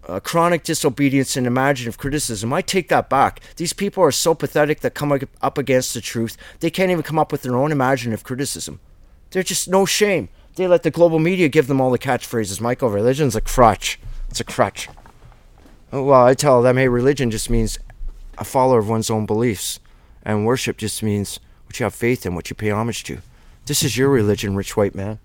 uh, 0.08 0.20
chronic 0.20 0.62
disobedience, 0.62 1.36
and 1.36 1.48
imaginative 1.48 1.98
criticism. 1.98 2.54
I 2.54 2.62
take 2.62 2.90
that 2.90 3.10
back. 3.10 3.42
These 3.56 3.74
people 3.74 4.04
are 4.04 4.12
so 4.12 4.36
pathetic 4.36 4.82
that 4.82 4.94
come 4.94 5.20
up 5.42 5.58
against 5.58 5.96
the 5.96 6.02
truth, 6.02 6.38
they 6.60 6.70
can't 6.70 6.92
even 6.92 7.02
come 7.02 7.18
up 7.18 7.32
with 7.32 7.42
their 7.42 7.56
own 7.56 7.72
imaginative 7.72 8.24
criticism. 8.24 8.80
They're 9.32 9.42
just 9.42 9.68
no 9.68 9.88
shame. 9.88 10.30
They 10.56 10.68
let 10.68 10.84
the 10.84 10.92
global 10.92 11.20
media 11.20 11.50
give 11.50 11.68
them 11.68 11.82
all 11.82 11.92
the 11.92 12.00
catchphrases. 12.00 12.62
Michael, 12.62 12.90
religion's 12.90 13.36
a 13.36 13.42
crutch. 13.42 14.00
It's 14.30 14.40
a 14.40 14.46
crutch. 14.46 14.88
Oh, 15.92 16.04
well, 16.04 16.26
I 16.26 16.34
tell 16.34 16.62
them, 16.62 16.78
hey, 16.78 16.88
religion 16.88 17.30
just 17.30 17.50
means 17.50 17.78
a 18.38 18.44
follower 18.44 18.80
of 18.80 18.90
one's 18.90 19.10
own 19.10 19.26
beliefs. 19.26 19.80
And 20.24 20.46
worship 20.46 20.78
just 20.78 21.04
means 21.04 21.40
what 21.66 21.80
you 21.80 21.84
have 21.84 21.94
faith 21.94 22.26
in, 22.26 22.36
what 22.36 22.50
you 22.50 22.56
pay 22.56 22.72
homage 22.72 23.04
to. 23.06 23.20
This 23.66 23.84
is 23.84 23.98
your 23.98 24.10
religion, 24.10 24.56
rich 24.56 24.78
white 24.78 24.96
man. 24.96 25.20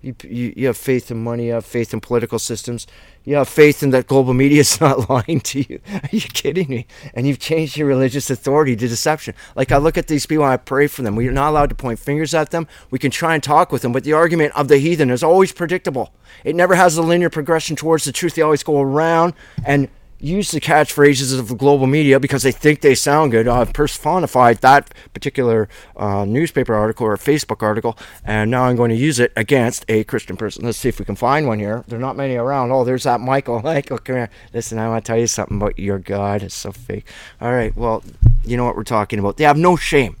You, 0.00 0.14
you, 0.22 0.54
you 0.56 0.66
have 0.68 0.76
faith 0.76 1.10
in 1.10 1.22
money, 1.22 1.46
you 1.46 1.52
have 1.52 1.64
faith 1.66 1.92
in 1.92 2.00
political 2.00 2.38
systems, 2.38 2.86
you 3.26 3.34
have 3.34 3.48
faith 3.48 3.82
in 3.82 3.90
that 3.90 4.06
global 4.06 4.32
media 4.32 4.60
is 4.60 4.80
not 4.80 5.10
lying 5.10 5.40
to 5.40 5.60
you. 5.60 5.80
Are 5.92 6.08
you 6.12 6.20
kidding 6.20 6.68
me? 6.68 6.86
And 7.12 7.26
you've 7.26 7.40
changed 7.40 7.76
your 7.76 7.88
religious 7.88 8.30
authority 8.30 8.76
to 8.76 8.88
deception. 8.88 9.34
Like 9.56 9.72
I 9.72 9.78
look 9.78 9.98
at 9.98 10.06
these 10.06 10.24
people 10.24 10.44
and 10.44 10.52
I 10.52 10.56
pray 10.56 10.86
for 10.86 11.02
them. 11.02 11.16
We're 11.16 11.32
not 11.32 11.50
allowed 11.50 11.70
to 11.70 11.74
point 11.74 11.98
fingers 11.98 12.32
at 12.34 12.52
them. 12.52 12.68
We 12.90 13.00
can 13.00 13.10
try 13.10 13.34
and 13.34 13.42
talk 13.42 13.72
with 13.72 13.82
them, 13.82 13.92
but 13.92 14.04
the 14.04 14.12
argument 14.12 14.56
of 14.56 14.68
the 14.68 14.78
heathen 14.78 15.10
is 15.10 15.24
always 15.24 15.52
predictable. 15.52 16.14
It 16.44 16.54
never 16.54 16.76
has 16.76 16.96
a 16.96 17.02
linear 17.02 17.28
progression 17.28 17.74
towards 17.74 18.04
the 18.04 18.12
truth. 18.12 18.36
They 18.36 18.42
always 18.42 18.62
go 18.62 18.80
around 18.80 19.34
and 19.64 19.88
use 20.18 20.50
the 20.50 20.60
catchphrases 20.60 21.38
of 21.38 21.48
the 21.48 21.54
global 21.54 21.86
media 21.86 22.18
because 22.18 22.42
they 22.42 22.52
think 22.52 22.80
they 22.80 22.94
sound 22.94 23.32
good. 23.32 23.46
I've 23.46 23.72
personified 23.72 24.58
that 24.58 24.92
particular 25.12 25.68
uh, 25.96 26.24
newspaper 26.24 26.74
article 26.74 27.06
or 27.06 27.16
Facebook 27.16 27.62
article, 27.62 27.98
and 28.24 28.50
now 28.50 28.64
I'm 28.64 28.76
going 28.76 28.90
to 28.90 28.96
use 28.96 29.18
it 29.18 29.32
against 29.36 29.84
a 29.88 30.04
Christian 30.04 30.36
person. 30.36 30.64
Let's 30.64 30.78
see 30.78 30.88
if 30.88 30.98
we 30.98 31.04
can 31.04 31.16
find 31.16 31.46
one 31.46 31.58
here. 31.58 31.84
There 31.86 31.98
are 31.98 32.02
not 32.02 32.16
many 32.16 32.36
around. 32.36 32.70
Oh, 32.72 32.84
there's 32.84 33.04
that 33.04 33.20
Michael. 33.20 33.60
Michael, 33.64 33.98
come 33.98 34.16
here. 34.16 34.30
Listen, 34.52 34.78
I 34.78 34.88
want 34.88 35.04
to 35.04 35.08
tell 35.08 35.18
you 35.18 35.26
something 35.26 35.58
about 35.58 35.78
your 35.78 35.98
God. 35.98 36.42
It's 36.42 36.54
so 36.54 36.72
fake. 36.72 37.06
All 37.40 37.52
right, 37.52 37.76
well, 37.76 38.02
you 38.44 38.56
know 38.56 38.64
what 38.64 38.76
we're 38.76 38.84
talking 38.84 39.18
about. 39.18 39.36
They 39.36 39.44
have 39.44 39.58
no 39.58 39.76
shame. 39.76 40.16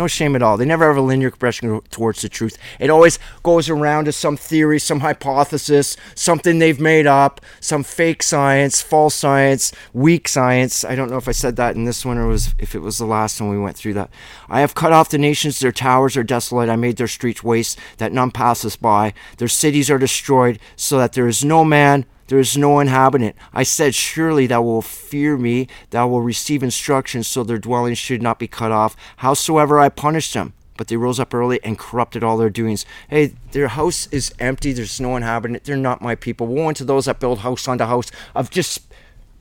No 0.00 0.06
shame 0.06 0.34
at 0.34 0.40
all. 0.40 0.56
They 0.56 0.64
never 0.64 0.86
have 0.88 0.96
a 0.96 1.02
linear 1.02 1.28
progression 1.28 1.78
towards 1.90 2.22
the 2.22 2.30
truth. 2.30 2.56
It 2.78 2.88
always 2.88 3.18
goes 3.42 3.68
around 3.68 4.06
to 4.06 4.12
some 4.12 4.38
theory, 4.38 4.78
some 4.78 5.00
hypothesis, 5.00 5.94
something 6.14 6.58
they've 6.58 6.80
made 6.80 7.06
up, 7.06 7.42
some 7.60 7.82
fake 7.82 8.22
science, 8.22 8.80
false 8.80 9.14
science, 9.14 9.72
weak 9.92 10.26
science. 10.26 10.86
I 10.86 10.94
don't 10.94 11.10
know 11.10 11.18
if 11.18 11.28
I 11.28 11.32
said 11.32 11.56
that 11.56 11.76
in 11.76 11.84
this 11.84 12.02
one 12.02 12.16
or 12.16 12.28
was 12.28 12.54
if 12.58 12.74
it 12.74 12.78
was 12.78 12.96
the 12.96 13.04
last 13.04 13.42
one 13.42 13.50
we 13.50 13.58
went 13.58 13.76
through 13.76 13.92
that. 13.92 14.08
I 14.48 14.60
have 14.60 14.74
cut 14.74 14.94
off 14.94 15.10
the 15.10 15.18
nations, 15.18 15.60
their 15.60 15.70
towers 15.70 16.16
are 16.16 16.24
desolate. 16.24 16.70
I 16.70 16.76
made 16.76 16.96
their 16.96 17.06
streets 17.06 17.44
waste, 17.44 17.78
that 17.98 18.10
none 18.10 18.30
passes 18.30 18.76
by. 18.76 19.12
Their 19.36 19.48
cities 19.48 19.90
are 19.90 19.98
destroyed, 19.98 20.58
so 20.76 20.96
that 20.96 21.12
there 21.12 21.28
is 21.28 21.44
no 21.44 21.62
man 21.62 22.06
there 22.30 22.38
is 22.38 22.56
no 22.56 22.78
inhabitant. 22.78 23.34
I 23.52 23.64
said, 23.64 23.92
Surely 23.92 24.46
thou 24.46 24.62
wilt 24.62 24.84
fear 24.84 25.36
me, 25.36 25.66
thou 25.90 26.06
wilt 26.06 26.24
receive 26.24 26.62
instruction, 26.62 27.24
so 27.24 27.42
their 27.42 27.58
dwellings 27.58 27.98
should 27.98 28.22
not 28.22 28.38
be 28.38 28.46
cut 28.46 28.70
off. 28.70 28.94
Howsoever 29.16 29.80
I 29.80 29.88
punished 29.88 30.32
them, 30.32 30.52
but 30.76 30.86
they 30.86 30.96
rose 30.96 31.18
up 31.18 31.34
early 31.34 31.58
and 31.64 31.76
corrupted 31.76 32.22
all 32.22 32.36
their 32.36 32.48
doings. 32.48 32.86
Hey, 33.08 33.34
their 33.50 33.66
house 33.66 34.06
is 34.12 34.32
empty. 34.38 34.72
There's 34.72 35.00
no 35.00 35.16
inhabitant. 35.16 35.64
They're 35.64 35.76
not 35.76 36.02
my 36.02 36.14
people. 36.14 36.46
Woe 36.46 36.68
unto 36.68 36.84
those 36.84 37.06
that 37.06 37.18
build 37.18 37.40
house 37.40 37.66
on 37.66 37.72
unto 37.72 37.86
house 37.86 38.12
of 38.36 38.48
just 38.48 38.82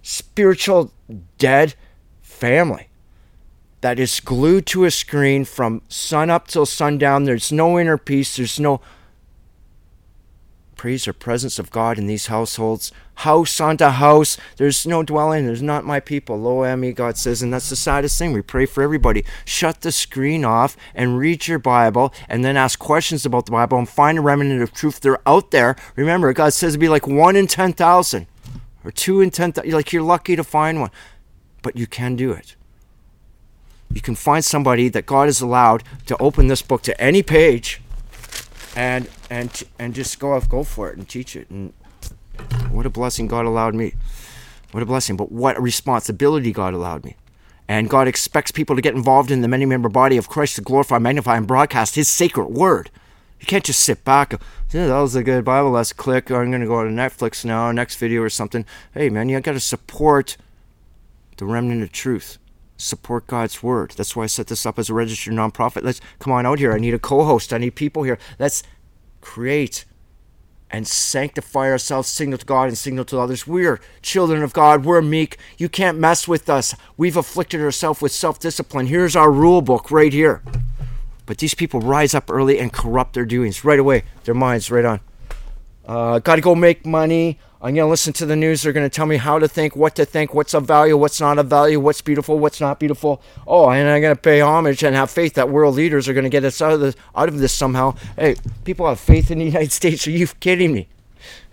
spiritual 0.01 0.91
dead 1.37 1.75
family 2.23 2.89
that 3.81 3.99
is 3.99 4.19
glued 4.19 4.65
to 4.65 4.85
a 4.85 4.89
screen 4.89 5.45
from 5.45 5.83
sun 5.89 6.31
up 6.31 6.47
till 6.47 6.65
sundown. 6.65 7.25
There's 7.25 7.51
no 7.51 7.77
inner 7.77 7.99
peace. 7.99 8.37
There's 8.37 8.59
no 8.59 8.81
praise 10.79 11.09
or 11.09 11.11
presence 11.11 11.59
of 11.59 11.71
God 11.71 11.97
in 11.97 12.07
these 12.07 12.27
households. 12.27 12.93
House 13.15 13.59
unto 13.59 13.87
house. 13.87 14.37
There's 14.55 14.87
no 14.87 15.03
dwelling. 15.03 15.45
There's 15.45 15.61
not 15.61 15.83
my 15.83 15.99
people. 15.99 16.39
Lo 16.39 16.73
me, 16.77 16.93
God 16.93 17.17
says. 17.17 17.41
And 17.41 17.53
that's 17.53 17.69
the 17.69 17.75
saddest 17.75 18.17
thing. 18.17 18.31
We 18.31 18.41
pray 18.41 18.65
for 18.65 18.81
everybody. 18.81 19.25
Shut 19.43 19.81
the 19.81 19.91
screen 19.91 20.45
off 20.45 20.77
and 20.95 21.17
read 21.17 21.47
your 21.49 21.59
Bible 21.59 22.13
and 22.29 22.45
then 22.45 22.55
ask 22.55 22.79
questions 22.79 23.25
about 23.25 23.45
the 23.45 23.51
Bible 23.51 23.77
and 23.77 23.89
find 23.89 24.19
a 24.19 24.21
remnant 24.21 24.61
of 24.61 24.71
truth. 24.71 25.01
They're 25.01 25.19
out 25.27 25.51
there. 25.51 25.75
Remember, 25.97 26.31
God 26.31 26.53
says 26.53 26.69
it'd 26.69 26.79
be 26.79 26.87
like 26.87 27.05
one 27.05 27.35
in 27.35 27.47
10,000 27.47 28.25
or 28.85 28.91
two 28.91 29.19
in 29.19 29.31
10,000. 29.31 29.69
Like 29.73 29.91
you're 29.91 30.01
lucky 30.01 30.37
to 30.37 30.45
find 30.45 30.79
one. 30.79 30.91
But 31.61 31.75
you 31.75 31.87
can 31.87 32.15
do 32.15 32.31
it. 32.31 32.55
You 33.91 33.99
can 33.99 34.15
find 34.15 34.45
somebody 34.45 34.87
that 34.87 35.05
God 35.05 35.25
has 35.25 35.41
allowed 35.41 35.83
to 36.05 36.15
open 36.21 36.47
this 36.47 36.61
book 36.61 36.83
to 36.83 37.01
any 37.01 37.21
page 37.21 37.81
and 38.77 39.09
and 39.29 39.63
and 39.77 39.93
just 39.93 40.19
go 40.19 40.33
off, 40.33 40.49
go 40.49 40.63
for 40.63 40.89
it, 40.89 40.97
and 40.97 41.07
teach 41.07 41.35
it. 41.35 41.49
And 41.49 41.73
what 42.71 42.85
a 42.85 42.89
blessing 42.89 43.27
God 43.27 43.45
allowed 43.45 43.75
me. 43.75 43.93
What 44.71 44.83
a 44.83 44.85
blessing, 44.85 45.17
but 45.17 45.31
what 45.31 45.57
a 45.57 45.61
responsibility 45.61 46.51
God 46.51 46.73
allowed 46.73 47.03
me. 47.03 47.15
And 47.67 47.89
God 47.89 48.07
expects 48.07 48.51
people 48.51 48.75
to 48.75 48.81
get 48.81 48.95
involved 48.95 49.29
in 49.31 49.41
the 49.41 49.47
many 49.47 49.65
member 49.65 49.89
body 49.89 50.17
of 50.17 50.27
Christ 50.27 50.55
to 50.55 50.61
glorify, 50.61 50.97
magnify, 50.97 51.37
and 51.37 51.47
broadcast 51.47 51.95
His 51.95 52.07
sacred 52.07 52.47
word. 52.47 52.89
You 53.39 53.45
can't 53.45 53.63
just 53.63 53.79
sit 53.81 54.03
back. 54.03 54.33
Yeah, 54.71 54.87
that 54.87 54.99
was 54.99 55.15
a 55.15 55.23
good 55.23 55.45
Bible 55.45 55.71
Let's 55.71 55.93
Click. 55.93 56.29
I'm 56.29 56.51
going 56.51 56.61
to 56.61 56.67
go 56.67 56.83
to 56.83 56.89
Netflix 56.89 57.45
now, 57.45 57.71
next 57.71 57.95
video 57.95 58.21
or 58.21 58.29
something. 58.29 58.65
Hey, 58.93 59.09
man, 59.09 59.29
you 59.29 59.39
got 59.39 59.53
to 59.53 59.59
support 59.59 60.35
the 61.37 61.45
remnant 61.45 61.83
of 61.83 61.91
truth. 61.91 62.37
Support 62.77 63.27
God's 63.27 63.63
word. 63.63 63.91
That's 63.91 64.15
why 64.15 64.23
I 64.23 64.27
set 64.27 64.47
this 64.47 64.65
up 64.65 64.77
as 64.77 64.89
a 64.89 64.93
registered 64.93 65.33
nonprofit. 65.33 65.83
Let's 65.83 66.01
come 66.19 66.33
on 66.33 66.45
out 66.45 66.59
here. 66.59 66.73
I 66.73 66.79
need 66.79 66.93
a 66.93 66.99
co-host. 66.99 67.53
I 67.53 67.57
need 67.57 67.75
people 67.75 68.03
here. 68.03 68.19
Let's 68.39 68.63
create 69.29 69.85
and 70.71 70.87
sanctify 70.87 71.69
ourselves, 71.69 72.07
signal 72.07 72.39
to 72.39 72.45
God 72.45 72.67
and 72.67 72.77
signal 72.77 73.05
to 73.05 73.19
others. 73.19 73.45
We're 73.45 73.79
children 74.01 74.41
of 74.41 74.53
God. 74.53 74.85
We're 74.85 75.03
meek. 75.03 75.37
You 75.59 75.69
can't 75.69 75.99
mess 75.99 76.27
with 76.27 76.49
us. 76.49 76.75
We've 76.97 77.15
afflicted 77.15 77.61
ourselves 77.61 78.01
with 78.01 78.11
self 78.11 78.39
discipline. 78.39 78.87
Here's 78.87 79.15
our 79.15 79.31
rule 79.31 79.61
book 79.61 79.91
right 79.91 80.11
here. 80.11 80.41
But 81.27 81.37
these 81.37 81.53
people 81.53 81.79
rise 81.79 82.15
up 82.15 82.31
early 82.31 82.57
and 82.57 82.73
corrupt 82.73 83.13
their 83.13 83.25
doings 83.25 83.63
right 83.63 83.77
away, 83.77 84.03
their 84.23 84.33
minds 84.33 84.71
right 84.71 84.85
on. 84.85 84.99
Uh, 85.85 86.17
Got 86.19 86.37
to 86.37 86.41
go 86.41 86.55
make 86.55 86.85
money. 86.85 87.37
I'm 87.61 87.75
going 87.75 87.85
to 87.85 87.89
listen 87.89 88.13
to 88.13 88.25
the 88.25 88.37
news. 88.37 88.63
They're 88.63 88.71
going 88.71 88.89
to 88.89 88.95
tell 88.95 89.05
me 89.05 89.17
how 89.17 89.37
to 89.37 89.47
think, 89.47 89.75
what 89.75 89.93
to 89.95 90.05
think, 90.05 90.33
what's 90.33 90.53
of 90.53 90.65
value, 90.65 90.95
what's 90.95 91.19
not 91.19 91.37
of 91.37 91.47
value, 91.47 91.77
what's 91.77 91.99
beautiful, 91.99 92.39
what's 92.39 92.61
not 92.61 92.79
beautiful. 92.79 93.21
Oh, 93.45 93.69
and 93.69 93.89
I'm 93.89 94.01
going 94.01 94.15
to 94.15 94.21
pay 94.21 94.39
homage 94.39 94.81
and 94.81 94.95
have 94.95 95.11
faith 95.11 95.33
that 95.33 95.49
world 95.49 95.75
leaders 95.75 96.07
are 96.07 96.13
going 96.13 96.23
to 96.23 96.29
get 96.29 96.45
us 96.45 96.61
out 96.61 96.71
of 96.71 96.79
this, 96.79 96.95
out 97.13 97.27
of 97.27 97.39
this 97.39 97.53
somehow. 97.53 97.95
Hey, 98.15 98.37
people 98.63 98.87
have 98.87 98.99
faith 98.99 99.29
in 99.29 99.39
the 99.39 99.45
United 99.53 99.73
States. 99.73 100.07
Are 100.07 100.11
you 100.11 100.27
kidding 100.39 100.71
me? 100.71 100.87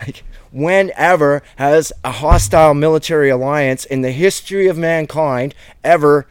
Like, 0.00 0.22
whenever 0.52 1.42
has 1.56 1.92
a 2.04 2.12
hostile 2.12 2.74
military 2.74 3.28
alliance 3.28 3.84
in 3.84 4.02
the 4.02 4.12
history 4.12 4.68
of 4.68 4.78
mankind 4.78 5.56
ever 5.82 6.28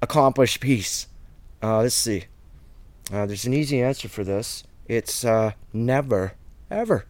accomplished 0.00 0.60
peace? 0.60 1.08
Uh, 1.60 1.78
let's 1.78 1.96
see. 1.96 2.26
Uh, 3.12 3.26
there's 3.26 3.44
an 3.44 3.54
easy 3.54 3.82
answer 3.82 4.08
for 4.08 4.22
this. 4.22 4.62
It's 4.86 5.24
uh, 5.24 5.52
never, 5.72 6.34
ever. 6.70 7.06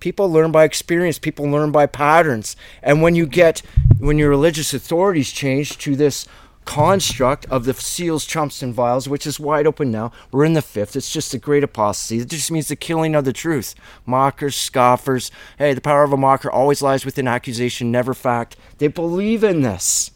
People 0.00 0.30
learn 0.30 0.50
by 0.50 0.64
experience. 0.64 1.18
People 1.18 1.48
learn 1.48 1.70
by 1.70 1.86
patterns. 1.86 2.56
And 2.82 3.02
when 3.02 3.14
you 3.14 3.26
get, 3.26 3.62
when 3.98 4.18
your 4.18 4.30
religious 4.30 4.74
authorities 4.74 5.30
change 5.30 5.78
to 5.78 5.94
this 5.94 6.26
construct 6.64 7.46
of 7.46 7.64
the 7.64 7.74
seals, 7.74 8.24
trumps, 8.24 8.62
and 8.62 8.72
vials, 8.72 9.08
which 9.08 9.26
is 9.26 9.40
wide 9.40 9.66
open 9.66 9.90
now, 9.90 10.12
we're 10.30 10.44
in 10.44 10.52
the 10.52 10.62
fifth. 10.62 10.94
It's 10.96 11.12
just 11.12 11.34
a 11.34 11.38
great 11.38 11.64
apostasy. 11.64 12.18
It 12.18 12.28
just 12.28 12.50
means 12.50 12.68
the 12.68 12.76
killing 12.76 13.14
of 13.14 13.24
the 13.24 13.32
truth. 13.32 13.74
Mockers, 14.06 14.56
scoffers. 14.56 15.30
Hey, 15.58 15.74
the 15.74 15.80
power 15.80 16.04
of 16.04 16.12
a 16.12 16.16
mocker 16.16 16.50
always 16.50 16.82
lies 16.82 17.04
within 17.04 17.28
accusation, 17.28 17.90
never 17.90 18.14
fact. 18.14 18.56
They 18.78 18.88
believe 18.88 19.42
in 19.42 19.62
this. 19.62 20.12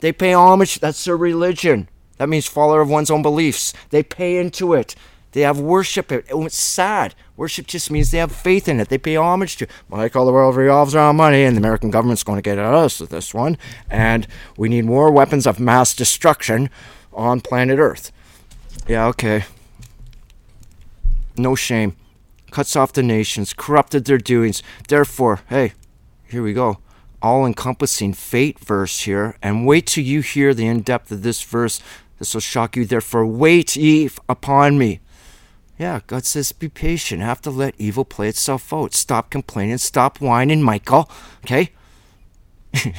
They 0.00 0.12
pay 0.12 0.34
homage. 0.34 0.80
That's 0.80 1.04
their 1.04 1.16
religion. 1.16 1.88
That 2.18 2.28
means 2.28 2.46
follower 2.46 2.82
of 2.82 2.90
one's 2.90 3.10
own 3.10 3.22
beliefs. 3.22 3.72
They 3.90 4.02
pay 4.02 4.36
into 4.36 4.74
it. 4.74 4.94
They 5.34 5.40
have 5.40 5.58
worship. 5.58 6.12
It. 6.12 6.26
Oh, 6.30 6.46
it's 6.46 6.56
sad. 6.56 7.16
Worship 7.36 7.66
just 7.66 7.90
means 7.90 8.12
they 8.12 8.18
have 8.18 8.30
faith 8.30 8.68
in 8.68 8.78
it. 8.78 8.88
They 8.88 8.98
pay 8.98 9.16
homage 9.16 9.56
to. 9.56 9.66
Like 9.90 10.14
all 10.14 10.26
the 10.26 10.32
world 10.32 10.54
revolves 10.54 10.94
around 10.94 11.16
money, 11.16 11.42
and 11.42 11.56
the 11.56 11.60
American 11.60 11.90
government's 11.90 12.22
going 12.22 12.38
to 12.38 12.42
get 12.42 12.56
at 12.56 12.72
us 12.72 13.00
with 13.00 13.10
this 13.10 13.34
one. 13.34 13.58
And 13.90 14.28
we 14.56 14.68
need 14.68 14.84
more 14.84 15.10
weapons 15.10 15.44
of 15.44 15.58
mass 15.58 15.92
destruction 15.92 16.70
on 17.12 17.40
planet 17.40 17.80
Earth. 17.80 18.12
Yeah, 18.86 19.06
okay. 19.08 19.44
No 21.36 21.56
shame. 21.56 21.96
Cuts 22.52 22.76
off 22.76 22.92
the 22.92 23.02
nations, 23.02 23.52
corrupted 23.52 24.04
their 24.04 24.18
doings. 24.18 24.62
Therefore, 24.86 25.40
hey, 25.48 25.72
here 26.28 26.44
we 26.44 26.52
go. 26.52 26.78
All 27.20 27.44
encompassing 27.44 28.12
fate 28.12 28.60
verse 28.60 29.00
here. 29.00 29.36
And 29.42 29.66
wait 29.66 29.88
till 29.88 30.04
you 30.04 30.20
hear 30.20 30.54
the 30.54 30.68
in 30.68 30.82
depth 30.82 31.10
of 31.10 31.24
this 31.24 31.42
verse. 31.42 31.80
This 32.20 32.34
will 32.34 32.40
shock 32.40 32.76
you. 32.76 32.84
Therefore, 32.84 33.26
wait 33.26 33.74
ye 33.74 34.08
upon 34.28 34.78
me. 34.78 35.00
Yeah, 35.78 36.00
God 36.06 36.24
says 36.24 36.52
be 36.52 36.68
patient. 36.68 37.20
Have 37.20 37.42
to 37.42 37.50
let 37.50 37.74
evil 37.78 38.04
play 38.04 38.28
itself 38.28 38.72
out. 38.72 38.94
Stop 38.94 39.30
complaining. 39.30 39.78
Stop 39.78 40.20
whining, 40.20 40.62
Michael. 40.62 41.10
Okay? 41.44 41.70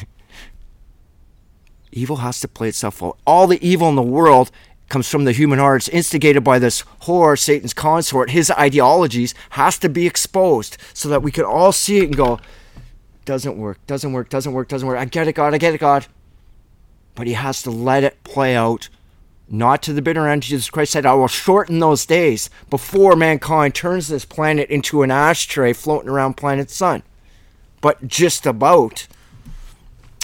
evil 1.92 2.18
has 2.18 2.40
to 2.42 2.48
play 2.48 2.68
itself 2.68 3.02
out. 3.02 3.18
All 3.26 3.48
the 3.48 3.66
evil 3.66 3.90
in 3.90 3.96
the 3.96 4.04
world 4.04 4.52
comes 4.90 5.10
from 5.10 5.24
the 5.24 5.32
human 5.32 5.58
heart. 5.58 5.84
It's 5.84 5.90
instigated 5.90 6.44
by 6.44 6.60
this 6.60 6.84
whore, 7.04 7.40
Satan's 7.40 7.74
consort. 7.74 8.32
His 8.32 8.52
ideologies 8.52 9.34
has 9.52 9.80
to 9.80 9.90
be 9.90 10.06
exposed 10.06 10.78
so 10.94 11.10
that 11.10 11.24
we 11.24 11.32
can 11.32 11.46
all 11.46 11.72
see 11.72 12.00
it 12.00 12.06
and 12.06 12.18
go, 12.18 12.40
doesn't 13.24 13.58
work, 13.58 13.84
doesn't 13.88 14.14
work, 14.14 14.30
doesn't 14.30 14.54
work, 14.54 14.68
doesn't 14.68 14.88
work. 14.88 15.00
I 15.00 15.06
get 15.06 15.28
it, 15.28 15.34
God, 15.34 15.54
I 15.54 15.58
get 15.58 15.74
it, 15.74 15.80
God. 15.80 16.06
But 17.16 17.28
he 17.28 17.34
has 17.34 17.64
to 17.64 17.72
let 17.72 18.04
it 18.04 18.24
play 18.24 18.56
out 18.56 18.90
not 19.48 19.84
to 19.84 19.94
the 19.94 20.02
bitter 20.02 20.28
end. 20.28 20.44
Jesus 20.44 20.70
Christ 20.70 20.92
said, 20.92 21.06
I 21.06 21.14
will 21.14 21.28
shorten 21.28 21.80
those 21.80 22.06
days 22.06 22.50
before 22.70 23.16
mankind 23.16 23.76
turns 23.76 24.08
this 24.08 24.26
planet 24.26 24.70
into 24.70 25.04
an 25.04 25.12
ashtray 25.12 25.74
floating 25.74 26.10
around 26.10 26.36
planet 26.36 26.70
Sun. 26.70 27.04
But 27.82 28.08
just 28.08 28.46
about. 28.46 29.08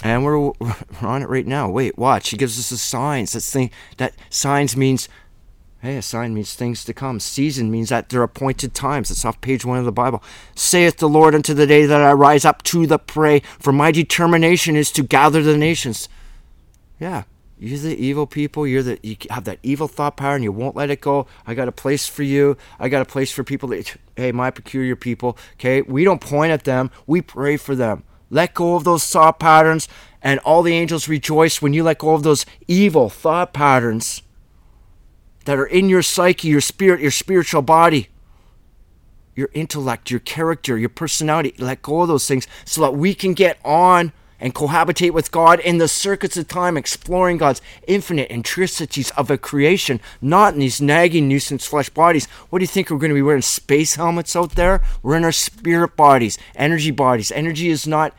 And 0.02 0.24
we're, 0.24 0.38
we're 0.38 0.74
on 1.02 1.22
it 1.22 1.28
right 1.28 1.46
now. 1.46 1.70
Wait, 1.70 1.96
watch. 1.96 2.30
He 2.30 2.36
gives 2.36 2.58
us 2.58 2.70
the 2.70 2.76
signs. 2.76 3.32
That's 3.32 3.50
thing 3.50 3.70
that 3.98 4.14
signs 4.30 4.76
means 4.76 5.08
hey, 5.82 5.96
a 5.96 6.02
sign 6.02 6.32
means 6.32 6.54
things 6.54 6.84
to 6.84 6.94
come. 6.94 7.18
Season 7.18 7.68
means 7.68 7.88
that 7.88 8.08
they're 8.08 8.22
appointed 8.22 8.72
times. 8.72 9.10
It's 9.10 9.24
off 9.24 9.40
page 9.40 9.64
one 9.64 9.78
of 9.78 9.84
the 9.84 9.90
Bible. 9.92 10.22
Saith 10.54 10.98
the 10.98 11.08
Lord 11.08 11.34
unto 11.34 11.54
the 11.54 11.66
day 11.66 11.86
that 11.86 12.00
I 12.00 12.12
rise 12.12 12.44
up 12.44 12.62
to 12.64 12.86
the 12.86 13.00
prey, 13.00 13.40
for 13.58 13.72
my 13.72 13.90
determination 13.90 14.76
is 14.76 14.92
to 14.92 15.02
gather 15.02 15.42
the 15.42 15.58
nations. 15.58 16.08
Yeah, 17.00 17.24
you're 17.62 17.78
the 17.78 17.96
evil 17.96 18.26
people. 18.26 18.66
You're 18.66 18.82
the 18.82 18.98
you 19.04 19.16
have 19.30 19.44
that 19.44 19.60
evil 19.62 19.86
thought 19.86 20.16
power, 20.16 20.34
and 20.34 20.42
you 20.42 20.50
won't 20.50 20.74
let 20.74 20.90
it 20.90 21.00
go. 21.00 21.28
I 21.46 21.54
got 21.54 21.68
a 21.68 21.72
place 21.72 22.08
for 22.08 22.24
you. 22.24 22.56
I 22.80 22.88
got 22.88 23.02
a 23.02 23.04
place 23.04 23.30
for 23.30 23.44
people 23.44 23.68
that 23.68 23.96
hey, 24.16 24.32
my 24.32 24.50
peculiar 24.50 24.96
people. 24.96 25.38
Okay, 25.54 25.80
we 25.82 26.02
don't 26.02 26.20
point 26.20 26.50
at 26.50 26.64
them. 26.64 26.90
We 27.06 27.22
pray 27.22 27.56
for 27.56 27.76
them. 27.76 28.02
Let 28.30 28.54
go 28.54 28.74
of 28.74 28.82
those 28.82 29.06
thought 29.06 29.38
patterns, 29.38 29.86
and 30.20 30.40
all 30.40 30.64
the 30.64 30.74
angels 30.74 31.06
rejoice 31.06 31.62
when 31.62 31.72
you 31.72 31.84
let 31.84 31.98
go 31.98 32.14
of 32.14 32.24
those 32.24 32.44
evil 32.66 33.08
thought 33.08 33.52
patterns 33.52 34.22
that 35.44 35.56
are 35.56 35.66
in 35.66 35.88
your 35.88 36.02
psyche, 36.02 36.48
your 36.48 36.60
spirit, 36.60 37.00
your 37.00 37.12
spiritual 37.12 37.62
body, 37.62 38.08
your 39.36 39.50
intellect, 39.54 40.10
your 40.10 40.18
character, 40.18 40.76
your 40.76 40.88
personality. 40.88 41.54
Let 41.58 41.82
go 41.82 42.00
of 42.00 42.08
those 42.08 42.26
things 42.26 42.48
so 42.64 42.80
that 42.80 42.96
we 42.96 43.14
can 43.14 43.34
get 43.34 43.60
on 43.64 44.12
and 44.42 44.54
cohabitate 44.54 45.12
with 45.12 45.30
God 45.30 45.60
in 45.60 45.78
the 45.78 45.86
circuits 45.86 46.36
of 46.36 46.48
time, 46.48 46.76
exploring 46.76 47.38
God's 47.38 47.62
infinite 47.86 48.28
intricacies 48.28 49.10
of 49.12 49.30
a 49.30 49.38
creation, 49.38 50.00
not 50.20 50.54
in 50.54 50.60
these 50.60 50.82
nagging 50.82 51.28
nuisance 51.28 51.64
flesh 51.64 51.88
bodies. 51.88 52.26
What 52.50 52.58
do 52.58 52.64
you 52.64 52.68
think 52.68 52.90
we're 52.90 52.98
going 52.98 53.10
to 53.10 53.14
be 53.14 53.22
wearing 53.22 53.40
space 53.40 53.94
helmets 53.94 54.34
out 54.34 54.56
there? 54.56 54.82
We're 55.00 55.16
in 55.16 55.24
our 55.24 55.32
spirit 55.32 55.96
bodies, 55.96 56.38
energy 56.56 56.90
bodies. 56.90 57.30
Energy 57.30 57.68
is 57.68 57.86
not 57.86 58.14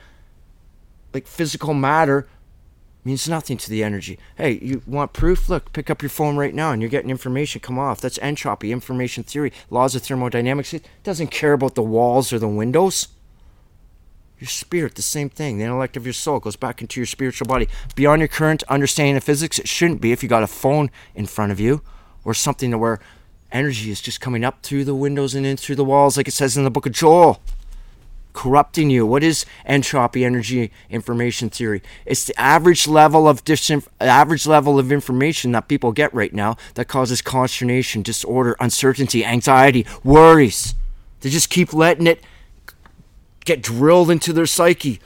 like 1.13 1.27
physical 1.27 1.74
matter 1.74 2.27
means 3.06 3.27
nothing 3.27 3.58
to 3.58 3.70
the 3.70 3.84
energy. 3.84 4.18
Hey, 4.38 4.60
you 4.62 4.82
want 4.88 5.12
proof? 5.12 5.50
Look, 5.50 5.74
pick 5.74 5.89
up 5.89 6.01
your 6.01 6.10
phone 6.10 6.38
right 6.38 6.53
now 6.53 6.72
and 6.72 6.82
you're 6.82 6.89
getting 6.89 7.10
information 7.10 7.60
come 7.60 7.77
off. 7.77 8.00
That's 8.00 8.18
entropy, 8.20 8.72
information 8.72 9.25
theory, 9.25 9.51
laws 9.70 9.94
of 9.94 10.03
thermodynamics. 10.03 10.74
It 10.74 10.86
doesn't 11.03 11.27
care 11.27 11.51
about 11.51 11.75
the 11.75 11.84
walls 11.84 12.32
or 12.32 12.39
the 12.39 12.48
windows. 12.48 13.10
Your 14.44 14.50
spirit, 14.50 14.96
the 14.96 15.02
same 15.02 15.30
thing. 15.30 15.58
The 15.58 15.64
intellect 15.64 15.96
of 15.96 16.06
your 16.06 16.12
soul 16.12 16.42
goes 16.42 16.58
back 16.58 16.82
into 16.82 17.00
your 17.00 17.06
spiritual 17.06 17.48
body. 17.48 17.70
Beyond 17.96 18.20
your 18.20 18.28
current 18.28 18.62
understanding 18.64 19.16
of 19.16 19.24
physics, 19.24 19.58
it 19.58 19.70
shouldn't 19.70 20.02
be 20.02 20.12
if 20.12 20.22
you 20.22 20.28
got 20.28 20.44
a 20.44 20.48
phone 20.48 20.92
in 21.16 21.28
front 21.28 21.54
of 21.54 21.62
you 21.62 21.82
or 22.26 22.34
something 22.34 22.70
to 22.72 22.78
where 22.78 23.00
energy 23.54 23.90
is 23.90 24.02
just 24.02 24.20
coming 24.20 24.44
up 24.44 24.62
through 24.62 24.84
the 24.84 24.96
windows 24.96 25.34
and 25.34 25.46
in 25.46 25.56
through 25.56 25.78
the 25.78 25.86
walls, 25.86 26.18
like 26.18 26.28
it 26.28 26.34
says 26.34 26.58
in 26.58 26.66
the 26.66 26.70
book 26.70 26.86
of 26.86 26.92
Joel, 26.92 27.42
corrupting 28.34 28.90
you. 28.90 29.06
What 29.06 29.24
is 29.24 29.46
entropy 29.66 30.26
energy 30.26 30.74
information 30.90 31.50
theory? 31.50 31.82
It's 32.06 32.26
the 32.26 32.38
average 32.38 32.86
level 32.86 33.30
of 33.30 33.46
dis- 33.46 33.72
average 34.02 34.46
level 34.46 34.78
of 34.78 34.92
information 34.92 35.54
that 35.54 35.70
people 35.70 35.94
get 35.94 36.14
right 36.14 36.34
now 36.34 36.58
that 36.74 36.90
causes 36.90 37.22
consternation, 37.22 38.02
disorder, 38.02 38.58
uncertainty, 38.60 39.24
anxiety, 39.24 39.86
worries. 40.04 40.76
They 41.22 41.30
just 41.30 41.50
keep 41.50 41.74
letting 41.74 42.08
it 42.08 42.22
get 43.46 43.62
drilled 43.62 44.10
into 44.10 44.34
their 44.34 44.46
psyche 44.46 45.00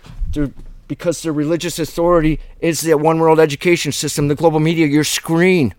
because 0.88 1.22
their 1.22 1.34
religious 1.34 1.80
authority 1.80 2.40
is 2.60 2.82
the 2.82 2.98
one 2.98 3.20
world 3.20 3.40
education 3.40 3.92
system, 3.92 4.28
the 4.28 4.36
global 4.36 4.60
media, 4.60 4.88
your 4.88 5.04
screen. 5.04 5.74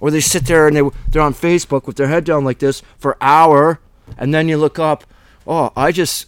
Or 0.00 0.10
they 0.10 0.20
sit 0.20 0.46
there 0.46 0.66
and 0.66 0.76
they, 0.76 0.82
they're 1.08 1.22
on 1.22 1.34
Facebook 1.34 1.86
with 1.86 1.96
their 1.96 2.08
head 2.08 2.24
down 2.24 2.44
like 2.44 2.58
this 2.58 2.82
for 2.98 3.12
an 3.12 3.18
hour, 3.20 3.80
and 4.16 4.34
then 4.34 4.48
you 4.48 4.56
look 4.56 4.78
up, 4.78 5.04
oh, 5.46 5.72
I 5.76 5.92
just 5.92 6.26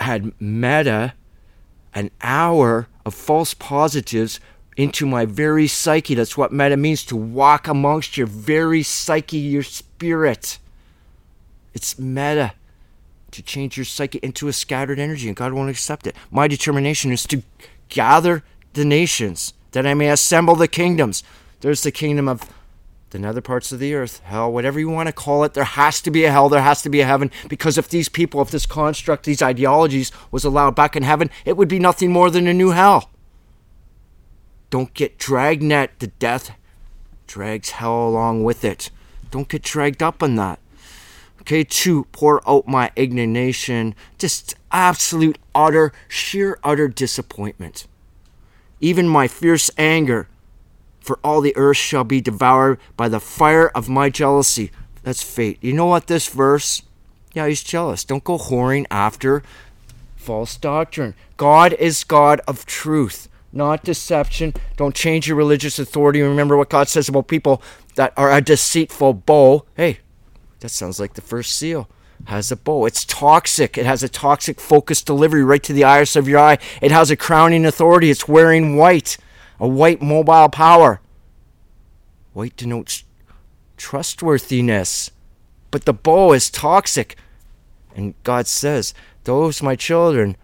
had 0.00 0.32
meta 0.40 1.14
an 1.94 2.10
hour 2.22 2.88
of 3.04 3.14
false 3.14 3.54
positives 3.54 4.40
into 4.76 5.04
my 5.04 5.24
very 5.24 5.66
psyche. 5.66 6.14
That's 6.14 6.36
what 6.36 6.52
meta 6.52 6.76
means 6.76 7.04
to 7.06 7.16
walk 7.16 7.66
amongst 7.66 8.16
your 8.16 8.26
very 8.26 8.82
psyche, 8.82 9.38
your 9.38 9.62
spirit. 9.62 10.58
It's 11.74 11.98
meta 11.98 12.52
to 13.30 13.42
change 13.42 13.76
your 13.76 13.84
psyche 13.84 14.20
into 14.22 14.48
a 14.48 14.52
scattered 14.52 14.98
energy, 14.98 15.28
and 15.28 15.36
God 15.36 15.52
won't 15.52 15.70
accept 15.70 16.06
it. 16.06 16.16
My 16.30 16.48
determination 16.48 17.12
is 17.12 17.24
to 17.26 17.42
gather 17.88 18.42
the 18.72 18.84
nations, 18.84 19.54
that 19.72 19.86
I 19.86 19.94
may 19.94 20.08
assemble 20.08 20.54
the 20.54 20.68
kingdoms. 20.68 21.22
There's 21.60 21.82
the 21.82 21.92
kingdom 21.92 22.28
of 22.28 22.42
the 23.10 23.18
nether 23.18 23.40
parts 23.40 23.72
of 23.72 23.78
the 23.78 23.94
earth, 23.94 24.20
hell, 24.24 24.52
whatever 24.52 24.78
you 24.78 24.88
want 24.88 25.08
to 25.08 25.12
call 25.12 25.42
it. 25.44 25.54
There 25.54 25.64
has 25.64 26.00
to 26.02 26.10
be 26.10 26.24
a 26.24 26.30
hell, 26.30 26.48
there 26.48 26.62
has 26.62 26.82
to 26.82 26.90
be 26.90 27.00
a 27.00 27.06
heaven, 27.06 27.30
because 27.48 27.78
if 27.78 27.88
these 27.88 28.08
people, 28.08 28.40
if 28.42 28.50
this 28.50 28.66
construct, 28.66 29.24
these 29.24 29.42
ideologies 29.42 30.12
was 30.30 30.44
allowed 30.44 30.74
back 30.74 30.94
in 30.94 31.02
heaven, 31.02 31.30
it 31.44 31.56
would 31.56 31.68
be 31.68 31.78
nothing 31.78 32.12
more 32.12 32.30
than 32.30 32.46
a 32.46 32.54
new 32.54 32.70
hell. 32.70 33.10
Don't 34.70 34.92
get 34.92 35.18
dragnet. 35.18 35.98
The 35.98 36.08
death 36.08 36.54
drags 37.26 37.70
hell 37.70 38.06
along 38.06 38.44
with 38.44 38.64
it. 38.64 38.90
Don't 39.30 39.48
get 39.48 39.62
dragged 39.62 40.02
up 40.02 40.22
on 40.22 40.36
that 40.36 40.58
okay, 41.48 41.64
to 41.64 42.04
pour 42.12 42.46
out 42.46 42.68
my 42.68 42.90
indignation, 42.94 43.94
just 44.18 44.54
absolute, 44.70 45.38
utter, 45.54 45.92
sheer, 46.06 46.58
utter 46.62 46.88
disappointment. 46.88 47.86
Even 48.82 49.08
my 49.08 49.26
fierce 49.26 49.70
anger, 49.78 50.28
for 51.00 51.18
all 51.24 51.40
the 51.40 51.56
earth 51.56 51.78
shall 51.78 52.04
be 52.04 52.20
devoured 52.20 52.78
by 52.98 53.08
the 53.08 53.18
fire 53.18 53.68
of 53.68 53.88
my 53.88 54.10
jealousy. 54.10 54.70
That's 55.02 55.22
fate. 55.22 55.56
You 55.62 55.72
know 55.72 55.86
what, 55.86 56.06
this 56.06 56.28
verse? 56.28 56.82
Yeah, 57.32 57.48
he's 57.48 57.62
jealous. 57.62 58.04
Don't 58.04 58.24
go 58.24 58.36
whoring 58.36 58.84
after 58.90 59.42
false 60.16 60.54
doctrine. 60.58 61.14
God 61.38 61.72
is 61.72 62.04
God 62.04 62.42
of 62.46 62.66
truth, 62.66 63.26
not 63.54 63.84
deception. 63.84 64.52
Don't 64.76 64.94
change 64.94 65.26
your 65.26 65.36
religious 65.38 65.78
authority. 65.78 66.20
Remember 66.20 66.58
what 66.58 66.68
God 66.68 66.88
says 66.88 67.08
about 67.08 67.26
people 67.26 67.62
that 67.94 68.12
are 68.18 68.30
a 68.30 68.42
deceitful 68.42 69.14
bow. 69.14 69.64
Hey, 69.74 70.00
that 70.60 70.70
sounds 70.70 70.98
like 70.98 71.14
the 71.14 71.20
first 71.20 71.56
seal. 71.56 71.88
Has 72.24 72.50
a 72.50 72.56
bow. 72.56 72.86
It's 72.86 73.04
toxic. 73.04 73.78
It 73.78 73.86
has 73.86 74.02
a 74.02 74.08
toxic 74.08 74.60
focused 74.60 75.06
delivery 75.06 75.44
right 75.44 75.62
to 75.62 75.72
the 75.72 75.84
iris 75.84 76.16
of 76.16 76.28
your 76.28 76.40
eye. 76.40 76.58
It 76.82 76.90
has 76.90 77.10
a 77.10 77.16
crowning 77.16 77.64
authority. 77.64 78.10
It's 78.10 78.26
wearing 78.26 78.76
white, 78.76 79.16
a 79.60 79.68
white 79.68 80.02
mobile 80.02 80.48
power. 80.48 81.00
White 82.32 82.56
denotes 82.56 83.04
trustworthiness. 83.76 85.12
But 85.70 85.84
the 85.84 85.92
bow 85.92 86.32
is 86.32 86.50
toxic. 86.50 87.16
And 87.94 88.14
God 88.24 88.48
says, 88.48 88.94
Those, 89.22 89.62
my 89.62 89.76
children, 89.76 90.36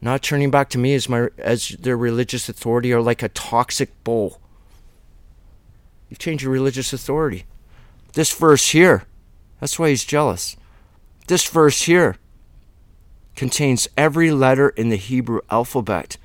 not 0.00 0.22
turning 0.22 0.50
back 0.50 0.68
to 0.70 0.78
me 0.78 0.94
as, 0.94 1.08
my, 1.08 1.28
as 1.38 1.68
their 1.68 1.96
religious 1.96 2.48
authority, 2.48 2.92
are 2.92 3.00
like 3.00 3.22
a 3.22 3.28
toxic 3.28 3.90
bow. 4.02 4.36
You've 6.10 6.18
changed 6.18 6.42
your 6.42 6.52
religious 6.52 6.92
authority. 6.92 7.44
This 8.14 8.34
verse 8.34 8.70
here 8.70 9.04
that's 9.60 9.78
why 9.78 9.90
he's 9.90 10.04
jealous. 10.04 10.56
This 11.26 11.48
verse 11.48 11.82
here 11.82 12.16
contains 13.36 13.88
every 13.96 14.30
letter 14.30 14.68
in 14.70 14.88
the 14.90 14.96
Hebrew 14.96 15.40
alphabet. 15.50 16.16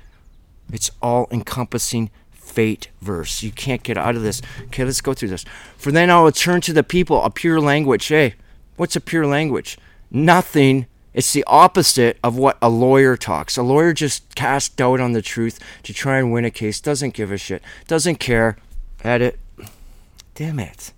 It's 0.72 0.90
all 1.02 1.26
encompassing 1.30 2.10
fate 2.30 2.88
verse. 3.00 3.42
You 3.42 3.50
can't 3.52 3.82
get 3.82 3.96
out 3.96 4.16
of 4.16 4.22
this. 4.22 4.42
Okay, 4.64 4.84
let's 4.84 5.00
go 5.00 5.14
through 5.14 5.28
this. 5.28 5.44
For 5.76 5.90
then 5.90 6.10
I 6.10 6.20
will 6.20 6.32
turn 6.32 6.60
to 6.62 6.72
the 6.72 6.82
people 6.82 7.22
a 7.22 7.30
pure 7.30 7.60
language. 7.60 8.06
Hey, 8.06 8.34
what's 8.76 8.96
a 8.96 9.00
pure 9.00 9.26
language? 9.26 9.78
Nothing. 10.10 10.86
It's 11.12 11.32
the 11.32 11.44
opposite 11.46 12.18
of 12.22 12.36
what 12.36 12.58
a 12.62 12.68
lawyer 12.68 13.16
talks. 13.16 13.56
A 13.56 13.62
lawyer 13.62 13.92
just 13.92 14.34
casts 14.34 14.68
doubt 14.68 15.00
on 15.00 15.12
the 15.12 15.22
truth 15.22 15.58
to 15.82 15.92
try 15.92 16.18
and 16.18 16.32
win 16.32 16.44
a 16.44 16.50
case, 16.50 16.80
doesn't 16.80 17.14
give 17.14 17.32
a 17.32 17.38
shit, 17.38 17.62
doesn't 17.88 18.16
care. 18.16 18.56
Edit. 19.02 19.38
Damn 20.34 20.60
it. 20.60 20.92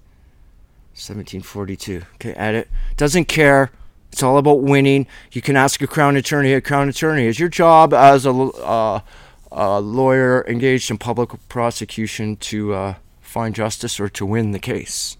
1742. 0.94 2.02
Okay, 2.14 2.32
edit. 2.34 2.68
Doesn't 2.96 3.24
care. 3.24 3.70
It's 4.12 4.22
all 4.22 4.36
about 4.36 4.60
winning. 4.60 5.06
You 5.32 5.40
can 5.40 5.56
ask 5.56 5.80
a 5.80 5.86
crown 5.86 6.16
attorney. 6.16 6.52
A 6.52 6.60
crown 6.60 6.88
attorney 6.90 7.24
is 7.24 7.40
your 7.40 7.48
job 7.48 7.94
as 7.94 8.26
a, 8.26 8.30
uh, 8.30 9.00
a 9.50 9.80
lawyer 9.80 10.44
engaged 10.46 10.90
in 10.90 10.98
public 10.98 11.30
prosecution 11.48 12.36
to 12.36 12.74
uh, 12.74 12.94
find 13.22 13.54
justice 13.54 13.98
or 13.98 14.10
to 14.10 14.26
win 14.26 14.52
the 14.52 14.58
case. 14.58 15.16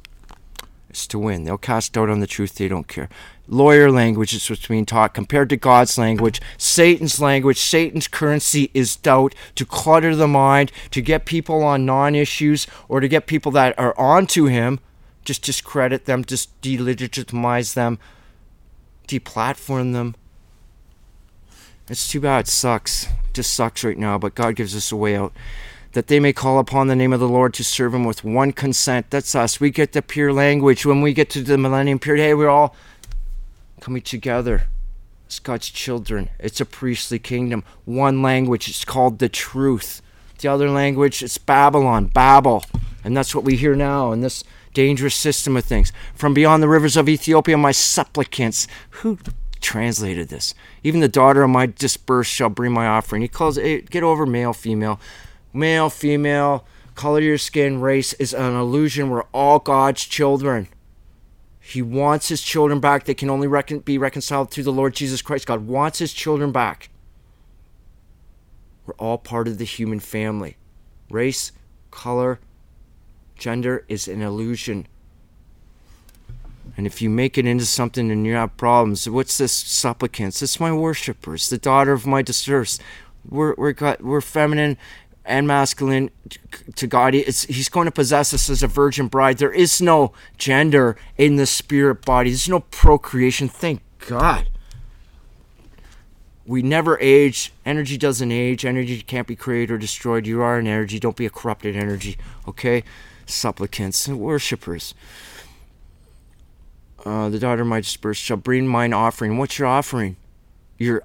It's 0.90 1.06
to 1.06 1.18
win. 1.18 1.44
They'll 1.44 1.56
cast 1.56 1.94
doubt 1.94 2.11
on 2.11 2.20
the 2.20 2.26
truth. 2.26 2.56
They 2.56 2.68
don't 2.68 2.87
care. 2.87 3.08
Lawyer 3.48 3.90
language 3.90 4.35
is 4.35 4.50
what's 4.50 4.66
being 4.66 4.85
taught 4.85 5.14
compared 5.14 5.48
to 5.48 5.56
God's 5.56 5.96
language. 5.96 6.38
Satan's 6.58 7.18
language, 7.18 7.58
Satan's 7.58 8.06
currency 8.08 8.70
is 8.74 8.96
doubt 8.96 9.35
to 9.54 9.64
clutter 9.64 10.14
the 10.14 10.28
mind, 10.28 10.70
to 10.90 11.00
get 11.00 11.24
people 11.24 11.62
on 11.64 11.87
non 11.87 12.14
issues, 12.14 12.66
or 12.90 13.00
to 13.00 13.08
get 13.08 13.26
people 13.26 13.50
that 13.52 13.78
are 13.78 13.98
onto 13.98 14.44
him 14.44 14.80
just 15.24 15.42
discredit 15.42 16.04
them, 16.06 16.24
just 16.24 16.61
delegitimize 16.61 17.74
them, 17.74 17.98
deplatform 19.06 19.92
them. 19.92 20.14
It's 21.88 22.08
too 22.08 22.20
bad. 22.20 22.46
It 22.46 22.48
sucks. 22.48 23.04
It 23.04 23.35
just 23.35 23.52
sucks 23.52 23.85
right 23.85 23.98
now, 23.98 24.18
but 24.18 24.35
God 24.35 24.56
gives 24.56 24.74
us 24.74 24.92
a 24.92 24.96
way 24.96 25.16
out. 25.16 25.32
That 25.92 26.06
they 26.06 26.20
may 26.20 26.32
call 26.32 26.58
upon 26.58 26.87
the 26.87 26.96
name 26.96 27.12
of 27.12 27.20
the 27.20 27.28
Lord 27.28 27.52
to 27.54 27.64
serve 27.64 27.92
Him 27.92 28.04
with 28.04 28.24
one 28.24 28.52
consent. 28.52 29.11
That's 29.11 29.35
us. 29.35 29.61
We 29.61 29.70
get 29.70 29.92
the 29.92 30.00
pure 30.00 30.32
language. 30.32 30.87
When 30.87 31.02
we 31.02 31.12
get 31.12 31.28
to 31.30 31.42
the 31.42 31.58
millennium 31.58 31.98
period, 31.98 32.22
hey, 32.22 32.35
we're 32.35 32.48
all 32.48 32.74
coming 33.80 34.00
together 34.00 34.68
as 35.28 35.38
God's 35.38 35.68
children. 35.68 36.30
It's 36.38 36.61
a 36.61 36.64
priestly 36.64 37.18
kingdom. 37.18 37.62
One 37.85 38.22
language. 38.22 38.68
It's 38.68 38.87
called 38.87 39.18
the 39.18 39.28
truth. 39.28 40.00
The 40.38 40.48
other 40.48 40.70
language, 40.70 41.22
it's 41.22 41.38
Babylon, 41.38 42.06
Babel. 42.06 42.64
And 43.04 43.16
that's 43.16 43.35
what 43.35 43.44
we 43.44 43.56
hear 43.56 43.76
now 43.76 44.12
in 44.12 44.22
this 44.22 44.44
dangerous 44.74 45.14
system 45.14 45.56
of 45.56 45.64
things. 45.64 45.92
From 46.14 46.35
beyond 46.35 46.62
the 46.62 46.68
rivers 46.68 46.96
of 46.96 47.08
Ethiopia, 47.08 47.56
my 47.56 47.72
supplicants. 47.72 48.66
Who 48.90 49.18
translated 49.61 50.28
this? 50.28 50.54
Even 50.82 51.00
the 51.00 51.08
daughter 51.08 51.42
of 51.42 51.50
my 51.50 51.66
dispersed 51.66 52.30
shall 52.30 52.48
bring 52.48 52.72
my 52.72 52.87
offering. 52.87 53.22
He 53.22 53.28
calls 53.28 53.56
it, 53.56 53.90
get 53.90 54.02
over 54.02 54.26
male, 54.26 54.52
female. 54.52 55.00
Male, 55.52 55.90
female, 55.90 56.66
color 56.94 57.18
of 57.18 57.24
your 57.24 57.38
skin, 57.38 57.80
race 57.80 58.12
is 58.14 58.32
an 58.32 58.54
illusion. 58.54 59.11
We're 59.11 59.24
all 59.32 59.58
God's 59.58 60.04
children. 60.04 60.68
He 61.61 61.80
wants 61.82 62.28
his 62.28 62.42
children 62.42 62.80
back. 62.80 63.04
They 63.04 63.14
can 63.14 63.30
only 63.30 63.46
be 63.80 63.98
reconciled 63.98 64.50
through 64.50 64.64
the 64.64 64.72
Lord 64.72 64.94
Jesus 64.94 65.22
Christ. 65.22 65.46
God 65.46 65.66
wants 65.66 66.00
his 66.00 66.12
children 66.12 66.50
back. 66.50 66.88
We're 68.85 68.94
all 68.94 69.18
part 69.18 69.46
of 69.46 69.58
the 69.58 69.64
human 69.64 70.00
family. 70.00 70.56
Race, 71.08 71.52
color, 71.90 72.40
Gender 73.42 73.85
is 73.88 74.07
an 74.07 74.22
illusion. 74.22 74.87
And 76.76 76.87
if 76.87 77.02
you 77.02 77.11
make 77.11 77.37
it 77.37 77.44
into 77.44 77.66
something 77.66 78.09
and 78.09 78.24
you 78.24 78.35
have 78.35 78.57
problems, 78.57 79.11
what's 79.11 79.37
this 79.37 79.50
supplicants? 79.50 80.40
It's 80.42 80.61
my 80.61 80.72
worshippers, 80.72 81.50
the 81.50 81.59
daughter 81.59 81.90
of 81.90 82.07
my 82.07 82.22
distress. 82.22 82.78
We're 83.28 83.57
we're 83.59 83.74
we're 83.98 84.20
feminine 84.20 84.78
and 85.24 85.48
masculine 85.48 86.11
to 86.76 86.87
God. 86.87 87.16
It's, 87.16 87.42
he's 87.46 87.68
going 87.68 87.87
to 87.87 87.90
possess 87.90 88.33
us 88.33 88.48
as 88.48 88.62
a 88.62 88.68
virgin 88.68 89.09
bride. 89.09 89.38
There 89.38 89.52
is 89.52 89.81
no 89.81 90.12
gender 90.38 90.96
in 91.18 91.35
the 91.35 91.46
spirit 91.46 92.05
body. 92.05 92.31
There's 92.31 92.48
no 92.48 92.61
procreation. 92.61 93.48
Thank 93.48 93.83
God. 94.07 94.48
We 96.46 96.62
never 96.62 96.96
age. 97.00 97.52
Energy 97.66 97.98
doesn't 97.98 98.31
age. 98.31 98.64
Energy 98.64 99.02
can't 99.02 99.26
be 99.26 99.35
created 99.35 99.72
or 99.72 99.78
destroyed. 99.78 100.28
You 100.28 100.42
are 100.42 100.59
an 100.59 100.68
energy. 100.68 101.00
Don't 101.00 101.16
be 101.16 101.26
a 101.26 101.31
corrupted 101.31 101.74
energy. 101.74 102.16
Okay? 102.46 102.85
Supplicants 103.33 104.07
and 104.07 104.21
worshippers. 104.21 104.95
Uh, 107.05 107.29
the 107.29 107.38
daughter 107.38 107.62
of 107.62 107.68
my 107.68 107.81
dispersed 107.81 108.23
shall 108.23 108.37
bring 108.37 108.66
mine 108.66 108.92
offering. 108.92 109.37
What's 109.37 109.59
your 109.59 109.68
offering? 109.68 110.16
Your 110.79 111.03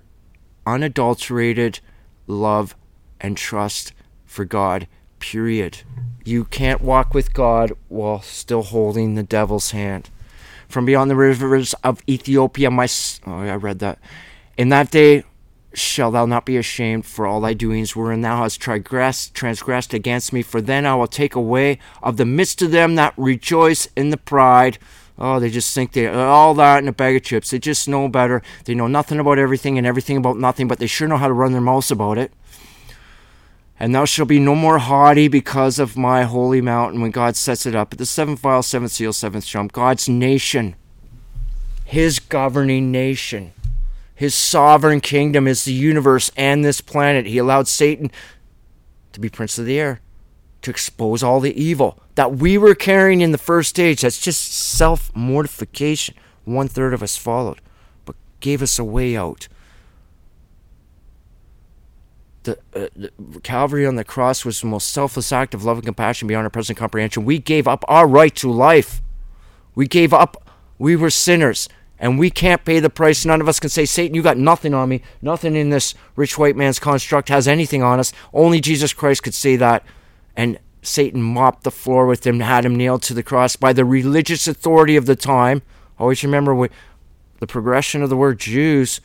unadulterated 0.66 1.80
love 2.28 2.76
and 3.20 3.36
trust 3.36 3.94
for 4.26 4.46
God, 4.46 4.88
period. 5.20 5.80
You 6.24 6.44
can't 6.46 6.82
walk 6.82 7.14
with 7.14 7.34
God 7.34 7.72
while 7.88 8.22
still 8.22 8.64
holding 8.64 9.16
the 9.16 9.24
devil's 9.24 9.72
hand. 9.72 10.10
From 10.68 10.86
beyond 10.86 11.10
the 11.10 11.16
rivers 11.16 11.74
of 11.84 12.02
Ethiopia, 12.08 12.70
my. 12.70 12.88
Oh, 13.26 13.40
I 13.40 13.56
read 13.56 13.80
that. 13.80 14.00
In 14.58 14.70
that 14.70 14.92
day 14.92 15.24
shall 15.78 16.12
thou 16.12 16.26
not 16.26 16.46
be 16.46 16.58
ashamed 16.58 17.06
for 17.06 17.28
all 17.28 17.42
thy 17.42 17.54
doings, 17.54 17.96
wherein 17.96 18.22
thou 18.22 18.38
hast 18.38 18.60
transgressed, 18.60 19.34
transgressed 19.34 19.94
against 19.94 20.34
me. 20.34 20.42
For 20.42 20.62
then 20.62 20.86
I 20.86 20.96
will 20.96 21.08
take 21.08 21.36
away 21.36 21.80
of 22.02 22.18
the 22.18 22.26
midst 22.26 22.62
of 22.62 22.72
them 22.72 22.96
that 22.96 23.14
rejoice 23.18 23.88
in 23.96 24.10
the 24.10 24.18
pride. 24.18 24.78
Oh, 25.20 25.40
they 25.40 25.50
just 25.50 25.74
think 25.74 25.94
they 25.94 26.08
all 26.08 26.54
that 26.56 26.80
in 26.80 26.88
a 26.88 26.94
bag 26.94 27.16
of 27.16 27.24
chips. 27.24 27.50
They 27.50 27.60
just 27.60 27.88
know 27.88 28.08
better. 28.08 28.42
They 28.66 28.76
know 28.76 28.88
nothing 28.88 29.20
about 29.20 29.40
everything 29.40 29.78
and 29.78 29.88
everything 29.88 30.18
about 30.18 30.38
nothing, 30.38 30.68
but 30.68 30.80
they 30.80 30.88
sure 30.88 31.08
know 31.08 31.18
how 31.18 31.28
to 31.28 31.34
run 31.34 31.54
their 31.54 31.62
mouths 31.62 31.92
about 31.92 32.18
it. 32.18 32.32
And 33.80 33.94
thou 33.94 34.06
shalt 34.06 34.30
be 34.30 34.40
no 34.40 34.56
more 34.56 34.80
haughty 34.80 35.28
because 35.28 35.78
of 35.78 35.98
my 35.98 36.24
holy 36.24 36.62
mountain 36.62 37.02
when 37.02 37.12
God 37.12 37.36
sets 37.36 37.66
it 37.66 37.76
up. 37.76 37.94
At 37.94 38.00
the 38.00 38.06
seventh 38.06 38.40
vial, 38.40 38.64
seventh 38.64 38.92
seal, 38.92 39.14
seventh 39.14 39.46
trump, 39.46 39.72
God's 39.72 40.10
nation, 40.10 40.76
his 41.86 42.20
governing 42.20 42.92
nation, 42.92 43.54
his 44.18 44.36
sovereign 44.36 45.00
kingdom 45.00 45.48
is 45.48 45.64
the 45.64 45.72
universe 45.72 46.32
and 46.36 46.66
this 46.66 46.82
planet. 46.82 47.26
He 47.26 47.38
allowed 47.38 47.68
Satan 47.68 48.12
to 49.14 49.20
be 49.20 49.30
prince 49.30 49.58
of 49.58 49.66
the 49.66 49.80
air, 49.80 50.02
to 50.64 50.72
expose 50.72 51.24
all 51.24 51.40
the 51.40 51.60
evil 51.62 52.00
that 52.16 52.36
we 52.36 52.58
were 52.58 52.76
carrying 52.76 53.22
in 53.22 53.32
the 53.32 53.38
first 53.38 53.70
stage. 53.70 54.02
That's 54.02 54.20
just 54.20 54.52
self 54.52 55.16
mortification. 55.16 56.16
One 56.44 56.68
third 56.68 56.94
of 56.94 57.02
us 57.02 57.16
followed, 57.16 57.62
but 58.06 58.16
gave 58.40 58.62
us 58.62 58.78
a 58.78 58.84
way 58.84 59.16
out 59.16 59.48
the, 62.48 62.58
uh, 62.74 62.88
the, 62.96 63.40
Calvary 63.42 63.86
on 63.86 63.96
the 63.96 64.04
cross 64.04 64.44
was 64.46 64.62
the 64.62 64.68
most 64.68 64.88
selfless 64.88 65.32
act 65.32 65.54
of 65.54 65.64
love 65.64 65.78
and 65.78 65.86
compassion 65.86 66.28
beyond 66.28 66.46
our 66.46 66.50
present 66.50 66.78
comprehension. 66.78 67.26
We 67.26 67.40
gave 67.40 67.68
up 67.68 67.84
our 67.88 68.08
right 68.08 68.34
to 68.38 68.50
life. 68.50 69.02
We 69.76 69.88
gave 69.88 70.14
up. 70.14 70.50
We 70.80 70.96
were 70.96 71.10
sinners, 71.10 71.68
and 72.00 72.20
we 72.20 72.30
can't 72.30 72.64
pay 72.64 72.80
the 72.80 72.90
price. 72.90 73.26
None 73.26 73.42
of 73.42 73.48
us 73.48 73.60
can 73.60 73.70
say, 73.70 73.86
Satan, 73.86 74.16
you 74.16 74.22
got 74.22 74.38
nothing 74.38 74.74
on 74.74 74.90
me. 74.90 75.02
Nothing 75.22 75.56
in 75.56 75.70
this 75.70 75.96
rich 76.16 76.38
white 76.38 76.56
man's 76.56 76.80
construct 76.80 77.30
has 77.30 77.48
anything 77.48 77.82
on 77.82 78.00
us. 78.00 78.14
Only 78.34 78.62
Jesus 78.62 78.94
Christ 78.94 79.24
could 79.24 79.34
say 79.34 79.56
that. 79.56 79.84
And 80.36 80.60
Satan 80.82 81.22
mopped 81.22 81.64
the 81.64 81.72
floor 81.72 82.06
with 82.06 82.26
him, 82.26 82.40
had 82.40 82.66
him 82.66 82.76
nailed 82.76 83.02
to 83.04 83.14
the 83.14 83.24
cross 83.24 83.56
by 83.56 83.74
the 83.74 83.86
religious 83.86 84.48
authority 84.48 84.96
of 84.96 85.06
the 85.06 85.16
time. 85.16 85.64
Always 85.98 86.24
remember 86.24 86.70
the 87.40 87.48
progression 87.48 88.04
of 88.04 88.10
the 88.10 88.18
word 88.18 88.40
Jews 88.40 89.02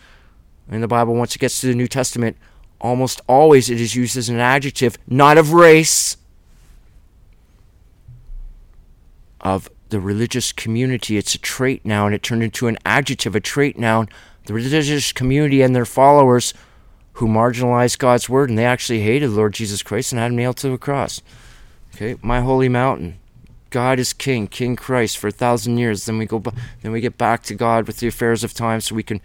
in 0.71 0.81
the 0.81 0.89
Bible 0.89 1.15
once 1.15 1.35
it 1.35 1.39
gets 1.39 1.61
to 1.61 1.67
the 1.67 1.75
New 1.75 1.89
Testament 1.89 2.37
almost 2.83 3.21
always 3.29 3.71
it 3.71 3.81
is 3.81 3.95
used 3.95 4.17
as 4.17 4.29
an 4.29 4.41
adjective, 4.41 4.99
not 5.07 5.39
of 5.39 5.53
race, 5.53 6.17
of 9.41 9.71
the 9.93 10.01
religious 10.01 10.53
community. 10.53 11.19
It's 11.19 11.35
a 11.35 11.39
trait 11.39 11.85
now, 11.85 12.07
and 12.07 12.15
it 12.15 12.23
turned 12.23 12.43
into 12.43 12.67
an 12.67 12.79
adjective, 12.85 13.37
a 13.37 13.41
trait 13.41 13.79
noun. 13.79 14.09
The 14.47 14.55
religious 14.55 15.13
community 15.13 15.61
and 15.61 15.77
their 15.77 15.85
followers 15.85 16.55
who 17.15 17.29
marginalized 17.29 17.99
God's 17.99 18.27
word, 18.27 18.49
and 18.49 18.59
they 18.59 18.65
actually 18.65 19.03
hated 19.03 19.31
Lord 19.31 19.53
Jesus 19.53 19.83
Christ 19.83 20.11
and 20.11 20.19
had 20.19 20.31
him 20.31 20.37
nailed 20.37 20.57
to 20.57 20.73
a 20.73 20.79
cross. 20.79 21.21
Okay, 21.95 22.17
my 22.23 22.41
holy 22.41 22.71
mountain. 22.71 23.19
God 23.69 23.99
is 23.99 24.15
King, 24.15 24.49
King 24.49 24.77
Christ 24.77 25.19
for 25.19 25.29
a 25.29 25.31
thousand 25.33 25.77
years. 25.77 26.07
Then 26.07 26.17
we 26.17 26.25
go, 26.25 26.43
then 26.81 26.91
we 26.91 27.03
get 27.03 27.19
back 27.19 27.43
to 27.45 27.55
God 27.55 27.87
with 27.87 27.99
the 27.99 28.09
affairs 28.09 28.43
of 28.43 28.55
time, 28.55 28.81
so 28.81 28.95
we 28.95 29.03
can 29.03 29.21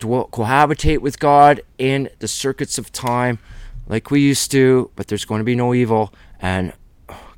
dwell, 0.00 0.28
cohabitate 0.32 0.98
with 0.98 1.20
God 1.20 1.62
in 1.78 2.10
the 2.18 2.28
circuits 2.28 2.76
of 2.76 2.90
time 2.90 3.38
like 3.86 4.10
we 4.10 4.20
used 4.20 4.50
to, 4.50 4.90
but 4.96 5.06
there's 5.06 5.24
going 5.24 5.38
to 5.38 5.44
be 5.44 5.54
no 5.54 5.72
evil, 5.72 6.12
and 6.40 6.72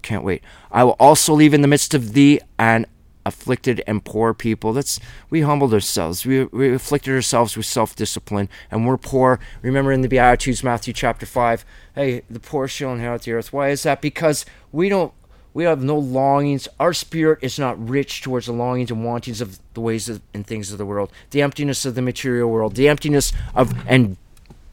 can't 0.09 0.25
wait. 0.25 0.43
I 0.73 0.85
will 0.85 0.97
also 0.99 1.35
leave 1.35 1.55
in 1.55 1.63
the 1.63 1.69
midst 1.69 1.93
of 1.95 2.15
thee 2.15 2.41
an 2.59 2.87
afflicted 3.27 3.83
and 3.87 4.03
poor 4.03 4.33
people. 4.33 4.73
That's 4.73 4.99
we 5.29 5.43
humbled 5.43 5.75
ourselves. 5.75 6.25
We, 6.25 6.45
we 6.45 6.73
afflicted 6.73 7.15
ourselves 7.15 7.57
with 7.57 7.67
self-discipline, 7.67 8.49
and 8.71 8.87
we're 8.87 8.97
poor. 8.97 9.39
Remember 9.61 9.93
in 9.93 10.01
the 10.01 10.09
Beatitudes, 10.09 10.65
Matthew 10.65 10.95
chapter 10.95 11.27
five. 11.27 11.65
Hey, 11.95 12.23
the 12.31 12.41
poor 12.41 12.69
shall 12.69 12.95
inherit 12.95 13.23
the 13.23 13.33
earth. 13.33 13.53
Why 13.53 13.69
is 13.69 13.83
that? 13.83 14.01
Because 14.01 14.47
we 14.73 14.89
don't 14.89 15.13
we 15.53 15.65
have 15.65 15.83
no 15.83 15.99
longings. 15.99 16.69
Our 16.79 16.95
spirit 16.95 17.41
is 17.43 17.59
not 17.59 17.77
rich 17.77 18.23
towards 18.23 18.47
the 18.47 18.53
longings 18.53 18.91
and 18.91 19.05
wantings 19.05 19.41
of 19.43 19.59
the 19.75 19.81
ways 19.81 20.09
of, 20.09 20.23
and 20.33 20.47
things 20.47 20.73
of 20.73 20.79
the 20.79 20.87
world, 20.87 21.11
the 21.31 21.43
emptiness 21.43 21.85
of 21.85 21.95
the 21.95 22.03
material 22.03 22.49
world, 22.49 22.77
the 22.77 22.89
emptiness 22.89 23.33
of 23.55 23.75
and 23.87 24.17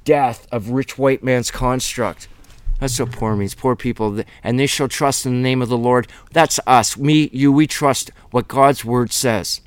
death 0.05 0.47
of 0.51 0.69
rich 0.69 0.97
white 0.97 1.23
man's 1.23 1.51
construct. 1.51 2.29
That's 2.79 2.99
what 2.99 3.11
poor 3.11 3.35
means. 3.35 3.55
Poor 3.55 3.75
people, 3.75 4.21
and 4.43 4.59
they 4.59 4.67
shall 4.67 4.87
trust 4.87 5.25
in 5.25 5.33
the 5.33 5.41
name 5.41 5.61
of 5.61 5.69
the 5.69 5.77
Lord. 5.77 6.07
That's 6.31 6.59
us. 6.67 6.97
Me, 6.97 7.29
you, 7.31 7.51
we 7.51 7.67
trust 7.67 8.11
what 8.31 8.47
God's 8.47 8.83
word 8.83 9.11
says. 9.11 9.61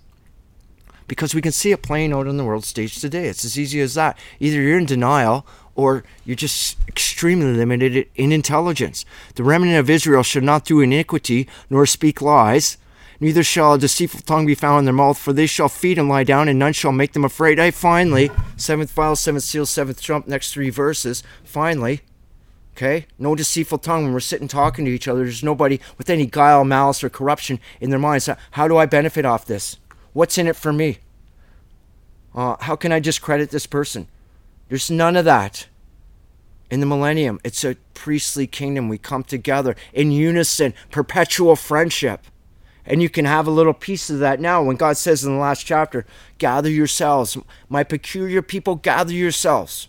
Because 1.06 1.34
we 1.34 1.40
can 1.40 1.52
see 1.52 1.72
it 1.72 1.82
playing 1.82 2.12
out 2.12 2.26
on 2.26 2.36
the 2.36 2.44
world 2.44 2.66
stage 2.66 3.00
today. 3.00 3.28
It's 3.28 3.44
as 3.44 3.58
easy 3.58 3.80
as 3.80 3.94
that. 3.94 4.18
Either 4.40 4.60
you're 4.60 4.78
in 4.78 4.84
denial 4.84 5.46
or 5.74 6.04
you're 6.24 6.36
just 6.36 6.76
extremely 6.86 7.52
limited 7.54 8.08
in 8.14 8.30
intelligence. 8.30 9.06
The 9.36 9.44
remnant 9.44 9.78
of 9.78 9.88
Israel 9.88 10.22
shall 10.22 10.42
not 10.42 10.66
do 10.66 10.80
iniquity, 10.80 11.48
nor 11.70 11.86
speak 11.86 12.20
lies. 12.20 12.76
Neither 13.20 13.42
shall 13.42 13.74
a 13.74 13.78
deceitful 13.78 14.20
tongue 14.20 14.44
be 14.44 14.54
found 14.54 14.80
in 14.80 14.84
their 14.84 14.94
mouth, 14.94 15.18
for 15.18 15.32
they 15.32 15.46
shall 15.46 15.68
feed 15.68 15.98
and 15.98 16.08
lie 16.08 16.24
down, 16.24 16.48
and 16.48 16.58
none 16.58 16.72
shall 16.72 16.92
make 16.92 17.14
them 17.14 17.24
afraid. 17.24 17.58
I 17.58 17.70
finally, 17.70 18.30
seventh 18.56 18.90
vial, 18.92 19.16
seventh 19.16 19.44
seal, 19.44 19.66
seventh 19.66 20.02
trump, 20.02 20.28
next 20.28 20.52
three 20.52 20.70
verses. 20.70 21.22
Finally, 21.42 22.02
okay, 22.78 23.06
no 23.18 23.34
deceitful 23.34 23.78
tongue 23.78 24.04
when 24.04 24.12
we're 24.12 24.20
sitting 24.20 24.46
talking 24.46 24.84
to 24.84 24.90
each 24.90 25.08
other. 25.08 25.24
There's 25.24 25.42
nobody 25.42 25.80
with 25.98 26.08
any 26.08 26.26
guile, 26.26 26.64
malice, 26.64 27.02
or 27.02 27.10
corruption 27.10 27.58
in 27.80 27.90
their 27.90 27.98
minds. 27.98 28.28
How 28.52 28.68
do 28.68 28.76
I 28.76 28.86
benefit 28.86 29.24
off 29.24 29.46
this? 29.46 29.78
What's 30.12 30.38
in 30.38 30.46
it 30.46 30.54
for 30.54 30.72
me? 30.72 30.98
Uh, 32.36 32.56
how 32.60 32.76
can 32.76 32.92
I 32.92 33.00
discredit 33.00 33.50
this 33.50 33.66
person? 33.66 34.06
There's 34.68 34.92
none 34.92 35.16
of 35.16 35.24
that. 35.24 35.66
In 36.70 36.78
the 36.78 36.86
millennium, 36.86 37.40
it's 37.42 37.64
a 37.64 37.76
priestly 37.94 38.46
kingdom. 38.46 38.88
We 38.88 38.98
come 38.98 39.24
together 39.24 39.74
in 39.92 40.12
unison, 40.12 40.72
perpetual 40.92 41.56
friendship. 41.56 42.26
And 42.86 43.02
you 43.02 43.08
can 43.08 43.24
have 43.24 43.48
a 43.48 43.50
little 43.50 43.74
piece 43.74 44.08
of 44.08 44.20
that 44.20 44.38
now 44.38 44.62
when 44.62 44.76
God 44.76 44.96
says 44.96 45.24
in 45.24 45.32
the 45.32 45.40
last 45.40 45.66
chapter, 45.66 46.06
gather 46.38 46.70
yourselves, 46.70 47.36
my 47.68 47.82
peculiar 47.82 48.40
people, 48.40 48.76
gather 48.76 49.12
yourselves 49.12 49.88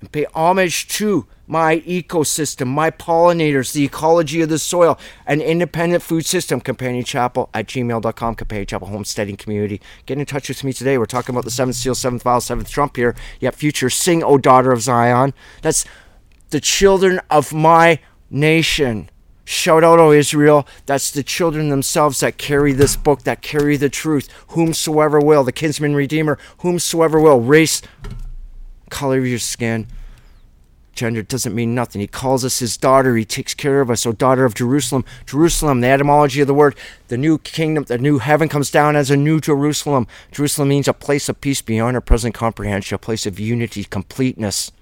and 0.00 0.10
pay 0.10 0.24
homage 0.34 0.88
to 0.88 1.26
my 1.48 1.80
ecosystem, 1.80 2.66
my 2.66 2.90
pollinators, 2.90 3.72
the 3.72 3.84
ecology 3.84 4.42
of 4.42 4.50
the 4.50 4.58
soil, 4.58 4.98
an 5.26 5.40
independent 5.40 6.02
food 6.02 6.26
system, 6.26 6.60
Companion 6.60 7.04
Chapel 7.04 7.48
at 7.54 7.66
gmail.com, 7.66 8.34
Companion 8.34 8.66
Chapel 8.66 8.88
Homesteading 8.88 9.38
Community. 9.38 9.80
Get 10.06 10.18
in 10.18 10.26
touch 10.26 10.48
with 10.48 10.62
me 10.62 10.72
today. 10.72 10.98
We're 10.98 11.06
talking 11.06 11.34
about 11.34 11.44
the 11.44 11.50
seventh 11.50 11.76
seal, 11.76 11.94
seventh 11.94 12.22
vial, 12.22 12.42
seventh 12.42 12.68
trump 12.68 12.96
here. 12.96 13.16
Yet 13.40 13.54
future, 13.54 13.88
sing, 13.88 14.22
O 14.22 14.36
daughter 14.36 14.70
of 14.72 14.82
Zion. 14.82 15.32
That's 15.62 15.86
the 16.50 16.60
children 16.60 17.20
of 17.30 17.52
my 17.54 18.00
nation. 18.30 19.10
Shout 19.46 19.82
out, 19.82 19.98
O 19.98 20.12
Israel. 20.12 20.68
That's 20.84 21.10
the 21.10 21.22
children 21.22 21.70
themselves 21.70 22.20
that 22.20 22.36
carry 22.36 22.72
this 22.72 22.96
book, 22.96 23.22
that 23.22 23.40
carry 23.40 23.78
the 23.78 23.88
truth. 23.88 24.30
Whomsoever 24.48 25.20
will, 25.20 25.42
the 25.42 25.52
kinsman 25.52 25.94
redeemer, 25.94 26.38
whomsoever 26.58 27.18
will, 27.18 27.40
race, 27.40 27.80
color 28.90 29.18
of 29.18 29.26
your 29.26 29.38
skin, 29.38 29.86
gender 30.98 31.22
doesn't 31.22 31.54
mean 31.54 31.74
nothing. 31.74 32.00
He 32.00 32.06
calls 32.06 32.44
us 32.44 32.58
his 32.58 32.76
daughter. 32.76 33.16
He 33.16 33.24
takes 33.24 33.54
care 33.54 33.80
of 33.80 33.90
us. 33.90 34.04
O 34.04 34.12
daughter 34.12 34.44
of 34.44 34.54
Jerusalem. 34.54 35.04
Jerusalem, 35.24 35.80
the 35.80 35.86
etymology 35.86 36.40
of 36.40 36.46
the 36.46 36.54
word, 36.54 36.76
the 37.06 37.16
new 37.16 37.38
kingdom, 37.38 37.84
the 37.84 37.98
new 37.98 38.18
heaven 38.18 38.48
comes 38.48 38.70
down 38.70 38.96
as 38.96 39.10
a 39.10 39.16
new 39.16 39.40
Jerusalem. 39.40 40.06
Jerusalem 40.32 40.68
means 40.68 40.88
a 40.88 40.92
place 40.92 41.28
of 41.28 41.40
peace 41.40 41.62
beyond 41.62 41.96
our 41.96 42.00
present 42.00 42.34
comprehension, 42.34 42.96
a 42.96 42.98
place 42.98 43.24
of 43.24 43.38
unity, 43.38 43.84
completeness, 43.84 44.72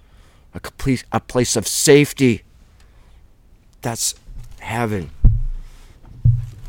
a 0.55 0.61
complete, 0.61 1.05
a 1.13 1.21
place 1.21 1.55
of 1.55 1.69
safety. 1.69 2.43
That's 3.83 4.15
heaven. 4.61 5.11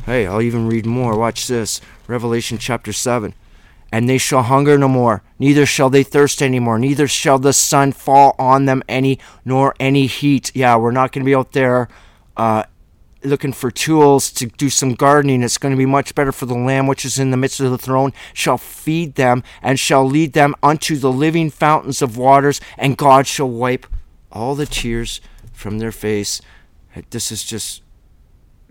Hey, 0.05 0.27
I'll 0.27 0.41
even 0.41 0.67
read 0.67 0.85
more. 0.85 1.17
Watch 1.17 1.47
this. 1.47 1.81
Revelation 2.07 2.57
chapter 2.57 2.93
7 2.93 3.33
and 3.91 4.07
they 4.07 4.17
shall 4.17 4.43
hunger 4.43 4.77
no 4.77 4.87
more, 4.87 5.23
neither 5.39 5.65
shall 5.65 5.89
they 5.89 6.03
thirst 6.03 6.41
any 6.41 6.59
more, 6.59 6.77
neither 6.77 7.07
shall 7.07 7.39
the 7.39 7.53
sun 7.53 7.91
fall 7.91 8.35
on 8.37 8.65
them 8.65 8.83
any, 8.87 9.19
nor 9.45 9.73
any 9.79 10.07
heat. 10.07 10.51
Yeah, 10.55 10.75
we're 10.77 10.91
not 10.91 11.11
going 11.11 11.23
to 11.23 11.29
be 11.29 11.35
out 11.35 11.53
there 11.53 11.87
uh, 12.35 12.63
looking 13.23 13.53
for 13.53 13.71
tools 13.71 14.31
to 14.31 14.47
do 14.47 14.69
some 14.69 14.93
gardening. 14.93 15.43
It's 15.43 15.57
going 15.57 15.73
to 15.73 15.77
be 15.77 15.85
much 15.85 16.15
better 16.15 16.31
for 16.31 16.45
the 16.45 16.55
Lamb 16.55 16.87
which 16.87 17.05
is 17.05 17.17
in 17.17 17.31
the 17.31 17.37
midst 17.37 17.59
of 17.59 17.71
the 17.71 17.77
throne, 17.77 18.13
shall 18.33 18.57
feed 18.57 19.15
them, 19.15 19.43
and 19.61 19.79
shall 19.79 20.05
lead 20.05 20.33
them 20.33 20.55
unto 20.61 20.97
the 20.97 21.11
living 21.11 21.49
fountains 21.49 22.01
of 22.01 22.17
waters, 22.17 22.61
and 22.77 22.97
God 22.97 23.27
shall 23.27 23.49
wipe 23.49 23.87
all 24.31 24.55
the 24.55 24.65
tears 24.65 25.21
from 25.53 25.79
their 25.79 25.91
face. 25.91 26.41
This 27.09 27.31
is 27.31 27.43
just 27.43 27.81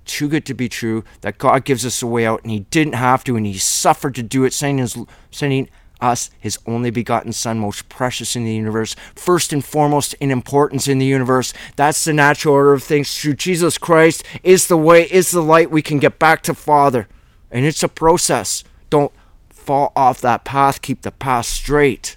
too 0.07 0.29
good 0.29 0.47
to 0.47 0.55
be 0.55 0.69
true 0.69 1.05
that 1.21 1.39
God 1.39 1.65
gives 1.65 1.85
us 1.85 2.03
a 2.03 2.07
way 2.07 2.25
out 2.25 2.43
and 2.43 2.51
He 2.51 2.61
didn't 2.61 2.95
have 2.95 3.25
to 3.25 3.37
and 3.37 3.47
He 3.47 3.59
suffered 3.59 4.15
to 4.15 4.23
do 4.23 4.45
it, 4.45 4.53
sending, 4.53 4.79
his, 4.79 4.97
sending 5.31 5.69
us, 6.01 6.31
his 6.39 6.59
only 6.67 6.91
begotten 6.91 7.33
Son, 7.33 7.59
most 7.59 7.89
precious 7.89 8.37
in 8.37 8.45
the 8.45 8.55
universe, 8.55 8.97
first 9.15 9.53
and 9.53 9.65
foremost 9.65 10.15
in 10.15 10.31
importance 10.31 10.89
in 10.89 10.99
the 10.99 11.07
universe. 11.07 11.53
That's 11.77 12.05
the 12.05 12.13
natural 12.13 12.55
order 12.55 12.73
of 12.73 12.83
things. 12.83 13.17
Through 13.19 13.35
Jesus 13.35 13.79
Christ 13.79 14.25
is 14.43 14.67
the 14.67 14.77
way, 14.77 15.05
is 15.11 15.31
the 15.31 15.43
light 15.43 15.71
we 15.71 15.83
can 15.83 15.99
get 15.99 16.19
back 16.19 16.43
to 16.43 16.55
Father. 16.55 17.09
And 17.51 17.65
it's 17.65 17.83
a 17.83 17.89
process. 17.89 18.65
Don't 18.91 19.13
fall 19.49 19.93
off 19.97 20.21
that 20.21 20.45
path, 20.45 20.83
keep 20.83 21.03
the 21.03 21.11
path 21.11 21.47
straight. 21.47 22.17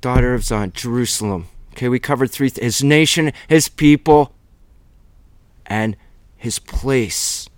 Daughter 0.00 0.34
of 0.34 0.44
Zion, 0.44 0.72
Jerusalem. 0.74 1.48
Okay, 1.72 1.88
we 1.88 1.98
covered 1.98 2.30
three 2.30 2.48
th- 2.48 2.62
his 2.62 2.82
nation, 2.82 3.32
his 3.48 3.68
people, 3.68 4.32
and 5.66 5.96
his 6.46 6.58
place. 6.60 7.48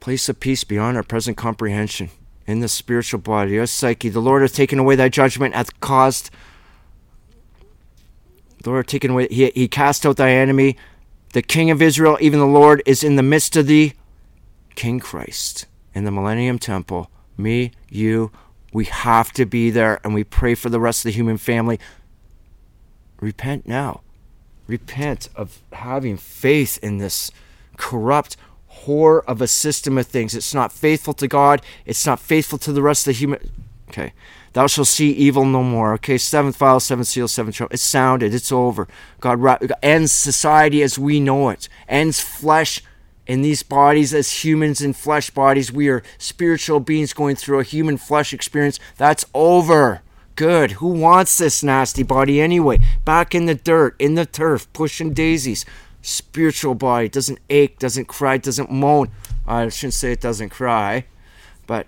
Place 0.00 0.28
of 0.28 0.40
peace 0.40 0.64
beyond 0.64 0.96
our 0.96 1.04
present 1.04 1.36
comprehension 1.36 2.10
in 2.48 2.58
the 2.58 2.68
spiritual 2.68 3.20
body, 3.20 3.58
our 3.58 3.66
psyche. 3.66 4.08
The 4.08 4.20
Lord 4.20 4.42
has 4.42 4.50
taken 4.50 4.80
away 4.80 4.96
thy 4.96 5.08
judgment, 5.08 5.54
hath 5.54 5.78
caused. 5.78 6.30
The 8.62 8.70
Lord 8.70 8.84
hath 8.84 8.90
taken 8.90 9.12
away, 9.12 9.28
he, 9.30 9.50
he 9.54 9.68
cast 9.68 10.04
out 10.04 10.16
thy 10.16 10.32
enemy. 10.32 10.76
The 11.32 11.42
King 11.42 11.70
of 11.70 11.80
Israel, 11.80 12.18
even 12.20 12.40
the 12.40 12.46
Lord, 12.46 12.82
is 12.86 13.04
in 13.04 13.14
the 13.14 13.22
midst 13.22 13.56
of 13.56 13.68
thee. 13.68 13.94
King 14.74 14.98
Christ 14.98 15.66
in 15.94 16.04
the 16.04 16.10
Millennium 16.10 16.58
Temple. 16.58 17.08
Me, 17.36 17.70
you, 17.88 18.32
we 18.72 18.84
have 18.86 19.32
to 19.34 19.46
be 19.46 19.70
there, 19.70 20.00
and 20.02 20.12
we 20.12 20.24
pray 20.24 20.56
for 20.56 20.70
the 20.70 20.80
rest 20.80 21.04
of 21.04 21.10
the 21.10 21.16
human 21.16 21.38
family. 21.38 21.78
Repent 23.20 23.64
now. 23.64 24.00
Repent 24.66 25.28
of 25.36 25.60
having 25.72 26.16
faith 26.16 26.78
in 26.82 26.98
this 26.98 27.30
corrupt 27.76 28.36
whore 28.82 29.24
of 29.26 29.40
a 29.40 29.48
system 29.48 29.98
of 29.98 30.06
things. 30.06 30.34
It's 30.34 30.54
not 30.54 30.72
faithful 30.72 31.14
to 31.14 31.28
God. 31.28 31.62
It's 31.86 32.06
not 32.06 32.20
faithful 32.20 32.58
to 32.58 32.72
the 32.72 32.82
rest 32.82 33.06
of 33.06 33.14
the 33.14 33.18
human. 33.18 33.50
Okay. 33.88 34.12
Thou 34.52 34.66
shalt 34.66 34.88
see 34.88 35.10
evil 35.10 35.44
no 35.44 35.62
more. 35.62 35.94
Okay. 35.94 36.18
Seventh 36.18 36.56
vial, 36.56 36.80
seventh 36.80 37.08
seal, 37.08 37.28
seventh 37.28 37.56
trumpet. 37.56 37.74
It's 37.74 37.82
sounded. 37.82 38.34
It's 38.34 38.52
over. 38.52 38.88
God 39.20 39.72
ends 39.82 40.12
society 40.12 40.82
as 40.82 40.98
we 40.98 41.20
know 41.20 41.48
it. 41.50 41.68
Ends 41.88 42.20
flesh 42.20 42.82
in 43.26 43.42
these 43.42 43.62
bodies 43.62 44.12
as 44.12 44.44
humans 44.44 44.80
in 44.80 44.92
flesh 44.92 45.30
bodies. 45.30 45.72
We 45.72 45.88
are 45.88 46.02
spiritual 46.18 46.80
beings 46.80 47.12
going 47.12 47.36
through 47.36 47.60
a 47.60 47.64
human 47.64 47.96
flesh 47.96 48.32
experience. 48.32 48.78
That's 48.96 49.24
over. 49.34 50.02
Good. 50.36 50.72
Who 50.72 50.88
wants 50.88 51.38
this 51.38 51.62
nasty 51.62 52.02
body 52.02 52.40
anyway? 52.40 52.78
Back 53.04 53.34
in 53.34 53.46
the 53.46 53.54
dirt, 53.54 53.94
in 54.00 54.14
the 54.14 54.26
turf, 54.26 54.70
pushing 54.72 55.12
daisies 55.12 55.64
spiritual 56.04 56.74
body 56.74 57.08
doesn't 57.08 57.38
ache, 57.48 57.78
doesn't 57.78 58.06
cry, 58.06 58.36
doesn't 58.36 58.70
moan. 58.70 59.10
I 59.46 59.68
shouldn't 59.68 59.94
say 59.94 60.12
it 60.12 60.20
doesn't 60.20 60.50
cry, 60.50 61.06
but 61.66 61.86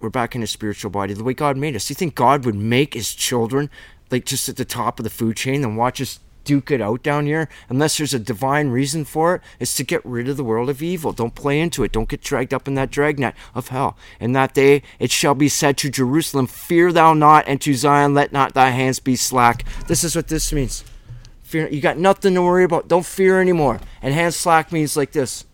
we're 0.00 0.08
back 0.08 0.34
in 0.34 0.42
a 0.42 0.46
spiritual 0.46 0.90
body 0.90 1.14
the 1.14 1.24
way 1.24 1.34
God 1.34 1.56
made 1.56 1.76
us. 1.76 1.88
You 1.90 1.94
think 1.94 2.14
God 2.14 2.44
would 2.44 2.54
make 2.54 2.94
his 2.94 3.14
children 3.14 3.70
like 4.10 4.24
just 4.24 4.48
at 4.48 4.56
the 4.56 4.64
top 4.64 4.98
of 4.98 5.04
the 5.04 5.10
food 5.10 5.36
chain 5.36 5.62
and 5.64 5.76
watch 5.76 6.00
us 6.00 6.20
duke 6.44 6.70
it 6.70 6.80
out 6.80 7.02
down 7.02 7.26
here 7.26 7.46
unless 7.68 7.98
there's 7.98 8.14
a 8.14 8.18
divine 8.18 8.70
reason 8.70 9.04
for 9.04 9.34
it? 9.36 9.42
It's 9.60 9.76
to 9.76 9.84
get 9.84 10.04
rid 10.04 10.28
of 10.28 10.38
the 10.38 10.44
world 10.44 10.70
of 10.70 10.82
evil. 10.82 11.12
Don't 11.12 11.34
play 11.34 11.60
into 11.60 11.84
it. 11.84 11.92
Don't 11.92 12.08
get 12.08 12.22
dragged 12.22 12.54
up 12.54 12.66
in 12.66 12.74
that 12.74 12.90
dragnet 12.90 13.34
of 13.54 13.68
hell. 13.68 13.98
In 14.18 14.32
that 14.32 14.54
day 14.54 14.82
it 14.98 15.10
shall 15.10 15.34
be 15.34 15.48
said 15.50 15.76
to 15.78 15.90
Jerusalem, 15.90 16.46
Fear 16.46 16.92
thou 16.92 17.12
not, 17.12 17.46
and 17.46 17.60
to 17.60 17.74
Zion, 17.74 18.14
let 18.14 18.32
not 18.32 18.54
thy 18.54 18.70
hands 18.70 18.98
be 18.98 19.14
slack. 19.14 19.64
This 19.88 20.04
is 20.04 20.16
what 20.16 20.28
this 20.28 20.52
means. 20.52 20.84
Fear, 21.48 21.68
you 21.68 21.80
got 21.80 21.96
nothing 21.96 22.34
to 22.34 22.42
worry 22.42 22.64
about. 22.64 22.88
Don't 22.88 23.06
fear 23.06 23.40
anymore. 23.40 23.80
And 24.02 24.12
hand 24.12 24.34
slack 24.34 24.70
means 24.70 24.98
like 24.98 25.12
this. 25.12 25.46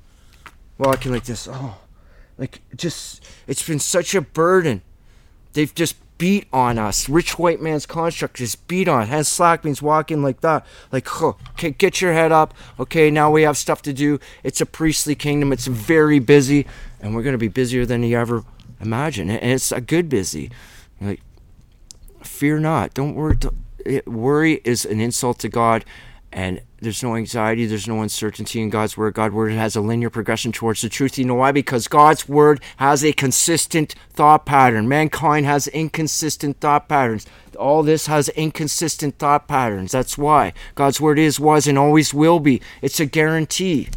Walking 0.77 1.13
like 1.13 1.23
this. 1.23 1.47
Oh, 1.49 1.77
like 2.37 2.63
just, 2.75 3.25
it's 3.47 3.65
been 3.65 3.79
such 3.79 4.13
a 4.13 4.21
burden. 4.21 4.83
They've 5.53 5.73
just 5.73 5.95
beat 6.19 6.49
on 6.53 6.81
us. 6.81 7.09
Rich 7.09 7.39
white 7.39 7.63
man's 7.63 7.87
construct 7.87 8.39
just 8.39 8.67
beat 8.67 8.89
on. 8.89 9.07
Hand 9.07 9.29
slack 9.29 9.65
means 9.65 9.81
walking 9.81 10.21
like 10.21 10.41
that. 10.41 10.67
Like, 10.91 11.07
oh, 11.23 11.37
okay, 11.51 11.71
get 11.71 12.01
your 12.01 12.13
head 12.13 12.33
up. 12.33 12.55
Okay, 12.81 13.09
now 13.09 13.31
we 13.31 13.43
have 13.43 13.57
stuff 13.57 13.81
to 13.83 13.93
do. 13.93 14.19
It's 14.43 14.61
a 14.61 14.67
priestly 14.67 15.15
kingdom. 15.15 15.53
It's 15.53 15.69
very 15.69 16.19
busy, 16.19 16.67
and 17.01 17.15
we're 17.15 17.23
to 17.23 17.39
be 17.39 17.47
busier 17.47 17.87
than 17.87 18.03
you 18.03 18.19
ever 18.19 18.43
imagine. 18.81 19.31
And 19.31 19.53
it's 19.53 19.71
a 19.71 19.81
good 19.81 20.09
busy. 20.09 20.51
Like, 21.01 21.21
fear 22.25 22.59
not. 22.59 22.95
Don't 22.95 23.15
worry. 23.15 23.37
Don't, 23.37 23.55
worry 24.07 24.61
is 24.65 24.85
an 24.85 25.01
insult 25.01 25.39
to 25.41 25.49
God, 25.49 25.85
and 26.33 26.61
there's 26.81 27.03
no 27.03 27.17
anxiety, 27.17 27.65
there's 27.65 27.89
no 27.89 28.03
uncertainty 28.03 28.61
in 28.61 28.69
God's 28.69 28.97
word. 28.97 29.15
God's 29.15 29.35
word 29.35 29.53
has 29.53 29.77
a 29.77 29.81
linear 29.81 30.11
progression 30.11 30.53
towards 30.53 30.81
the 30.81 30.89
truth. 30.89 31.17
You 31.17 31.25
know 31.25 31.37
why? 31.37 31.53
Because 31.53 31.89
God's 31.89 32.29
word 32.29 32.61
has 32.79 33.05
a 33.05 33.13
consistent 33.13 33.95
thought 34.11 34.45
pattern. 34.45 34.89
Mankind 34.89 35.47
has 35.47 35.69
inconsistent 35.69 36.61
thought 36.61 36.89
patterns. 36.89 37.27
All 37.59 37.83
this 37.83 38.07
has 38.07 38.29
inconsistent 38.31 39.19
thought 39.19 39.49
patterns. 39.49 39.93
That's 39.93 40.19
why 40.19 40.53
God's 40.75 41.01
word 41.01 41.19
is, 41.19 41.39
was, 41.39 41.67
and 41.67 41.79
always 41.79 42.13
will 42.13 42.41
be. 42.41 42.61
It's 42.83 43.01
a 43.01 43.07
guarantee. 43.07 43.89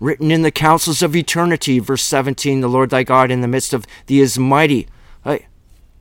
Written 0.00 0.30
in 0.30 0.42
the 0.42 0.50
councils 0.50 1.02
of 1.02 1.16
eternity, 1.16 1.78
verse 1.80 2.02
17, 2.02 2.60
the 2.60 2.68
Lord 2.68 2.90
thy 2.90 3.02
God 3.02 3.30
in 3.30 3.40
the 3.40 3.48
midst 3.48 3.72
of 3.72 3.84
thee 4.06 4.20
is 4.20 4.38
mighty. 4.38 4.88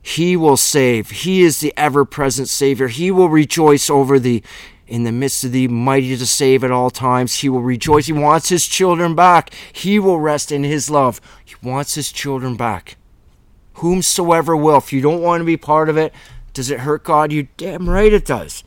He 0.08 0.38
will 0.38 0.56
save. 0.56 1.10
He 1.10 1.42
is 1.42 1.60
the 1.60 1.74
ever 1.76 2.06
present 2.06 2.48
Savior. 2.48 2.88
He 2.88 3.12
will 3.12 3.28
rejoice 3.28 3.90
over 3.90 4.20
thee 4.20 4.42
in 4.88 5.04
the 5.04 5.12
midst 5.12 5.44
of 5.44 5.52
thee, 5.52 5.68
mighty 5.68 6.16
to 6.16 6.26
save 6.26 6.64
at 6.64 6.72
all 6.72 6.90
times. 6.90 7.42
He 7.42 7.50
will 7.50 7.62
rejoice. 7.62 8.06
He 8.06 8.14
wants 8.14 8.48
his 8.48 8.66
children 8.66 9.16
back. 9.16 9.54
He 9.74 10.00
will 10.00 10.22
rest 10.22 10.50
in 10.50 10.64
his 10.64 10.90
love. 10.90 11.20
He 11.44 11.56
wants 11.62 11.96
his 11.96 12.10
children 12.10 12.56
back. 12.56 12.96
Whomsoever 13.74 14.56
will. 14.56 14.78
If 14.78 14.94
you 14.94 15.02
don't 15.02 15.22
want 15.22 15.42
to 15.42 15.46
be 15.46 15.58
part 15.58 15.90
of 15.90 15.98
it, 15.98 16.14
does 16.54 16.72
it 16.72 16.80
hurt 16.80 17.04
God? 17.04 17.34
You 17.34 17.50
damn 17.58 17.90
right 17.90 18.14
it 18.14 18.26
does. 18.26 18.64